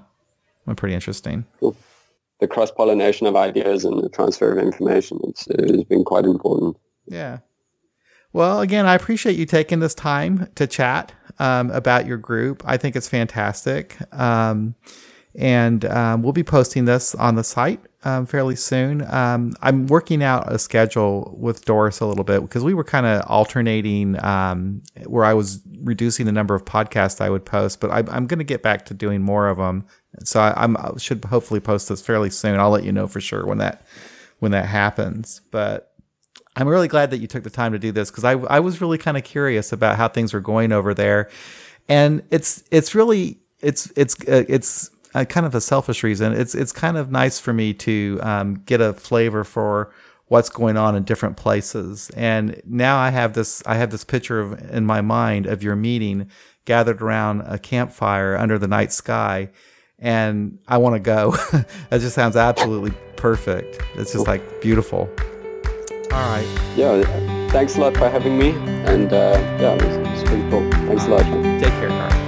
pretty 0.75 0.95
interesting. 0.95 1.45
Cool. 1.59 1.75
The 2.39 2.47
cross 2.47 2.71
pollination 2.71 3.27
of 3.27 3.35
ideas 3.35 3.85
and 3.85 4.03
the 4.03 4.09
transfer 4.09 4.51
of 4.51 4.57
information 4.57 5.19
it's, 5.23 5.47
it's 5.47 5.83
been 5.85 6.03
quite 6.03 6.25
important. 6.25 6.77
Yeah. 7.07 7.39
Well, 8.33 8.59
again, 8.59 8.85
I 8.85 8.95
appreciate 8.95 9.37
you 9.37 9.45
taking 9.45 9.79
this 9.79 9.95
time 9.95 10.49
to 10.55 10.67
chat 10.67 11.13
um, 11.39 11.71
about 11.71 12.05
your 12.05 12.17
group. 12.17 12.63
I 12.65 12.75
think 12.75 12.97
it's 12.97 13.07
fantastic. 13.07 13.95
Um, 14.13 14.75
and 15.37 15.83
um, 15.85 16.23
we'll 16.23 16.33
be 16.33 16.43
posting 16.43 16.85
this 16.85 17.13
on 17.15 17.35
the 17.35 17.43
site 17.43 17.81
um, 18.03 18.25
fairly 18.25 18.55
soon. 18.55 19.01
Um, 19.13 19.53
I'm 19.61 19.87
working 19.87 20.23
out 20.23 20.51
a 20.51 20.57
schedule 20.57 21.35
with 21.37 21.65
Doris 21.65 21.99
a 21.99 22.05
little 22.05 22.23
bit 22.23 22.41
because 22.41 22.63
we 22.63 22.73
were 22.73 22.83
kind 22.83 23.05
of 23.05 23.23
alternating 23.27 24.23
um, 24.23 24.81
where 25.05 25.25
I 25.25 25.33
was 25.33 25.61
reducing 25.81 26.25
the 26.25 26.31
number 26.31 26.55
of 26.55 26.63
podcasts 26.63 27.19
I 27.19 27.29
would 27.29 27.45
post, 27.45 27.81
but 27.81 27.91
I, 27.91 27.99
am 28.15 28.27
going 28.27 28.39
to 28.39 28.45
get 28.45 28.63
back 28.63 28.85
to 28.85 28.93
doing 28.93 29.21
more 29.21 29.47
of 29.47 29.57
them. 29.57 29.85
So 30.23 30.39
I, 30.39 30.53
I'm, 30.55 30.77
I 30.77 30.91
should 30.97 31.25
hopefully 31.25 31.59
post 31.59 31.89
this 31.89 32.01
fairly 32.01 32.29
soon. 32.29 32.59
I'll 32.59 32.69
let 32.69 32.83
you 32.83 32.91
know 32.91 33.07
for 33.07 33.19
sure 33.19 33.45
when 33.45 33.57
that 33.57 33.85
when 34.39 34.51
that 34.51 34.65
happens. 34.65 35.41
But 35.51 35.91
I'm 36.55 36.67
really 36.67 36.87
glad 36.87 37.11
that 37.11 37.17
you 37.17 37.27
took 37.27 37.43
the 37.43 37.49
time 37.49 37.73
to 37.73 37.79
do 37.79 37.91
this 37.91 38.09
because 38.09 38.23
I, 38.23 38.33
I 38.33 38.59
was 38.61 38.79
really 38.79 38.97
kind 38.97 39.17
of 39.17 39.23
curious 39.23 39.73
about 39.73 39.97
how 39.97 40.07
things 40.07 40.33
were 40.33 40.39
going 40.39 40.71
over 40.71 40.93
there, 40.93 41.29
and 41.89 42.23
it's 42.31 42.63
it's 42.71 42.95
really 42.95 43.39
it's 43.59 43.91
it's 43.97 44.15
uh, 44.21 44.45
it's 44.47 44.89
a, 45.15 45.25
kind 45.25 45.45
of 45.45 45.55
a 45.55 45.61
selfish 45.61 46.03
reason. 46.03 46.33
It's 46.33 46.53
it's 46.53 46.71
kind 46.71 46.97
of 46.97 47.11
nice 47.11 47.39
for 47.39 47.53
me 47.53 47.73
to 47.73 48.19
um, 48.21 48.55
get 48.65 48.81
a 48.81 48.93
flavor 48.93 49.43
for 49.43 49.91
what's 50.27 50.49
going 50.49 50.77
on 50.77 50.95
in 50.95 51.03
different 51.03 51.37
places, 51.37 52.09
and 52.11 52.61
now 52.65 52.97
I 52.97 53.09
have 53.09 53.33
this 53.33 53.63
I 53.65 53.75
have 53.75 53.91
this 53.91 54.03
picture 54.03 54.39
of 54.39 54.71
in 54.71 54.85
my 54.85 55.01
mind 55.01 55.45
of 55.45 55.63
your 55.63 55.75
meeting 55.75 56.29
gathered 56.65 57.01
around 57.01 57.41
a 57.41 57.57
campfire 57.57 58.35
under 58.35 58.57
the 58.57 58.67
night 58.67 58.91
sky 58.91 59.49
and 59.99 60.59
I 60.67 60.77
want 60.77 60.95
to 60.95 60.99
go. 60.99 61.31
that 61.89 62.01
just 62.01 62.15
sounds 62.15 62.35
absolutely 62.35 62.91
perfect. 63.15 63.81
It's 63.95 64.13
just 64.13 64.27
like 64.27 64.61
beautiful. 64.61 65.09
All 66.11 66.29
right. 66.29 66.47
Yeah. 66.75 67.01
Thanks 67.49 67.77
a 67.77 67.81
lot 67.81 67.95
for 67.95 68.09
having 68.09 68.37
me. 68.37 68.51
And 68.85 69.11
uh, 69.13 69.37
yeah, 69.59 69.73
it's, 69.73 70.21
it's 70.21 70.29
pretty 70.29 70.49
cool. 70.49 70.69
Thanks 70.87 71.05
a 71.05 71.09
lot. 71.09 71.23
Take 71.59 71.73
care, 71.73 71.89
Carl. 71.89 72.05
Appreciate 72.05 72.21
it. 72.21 72.24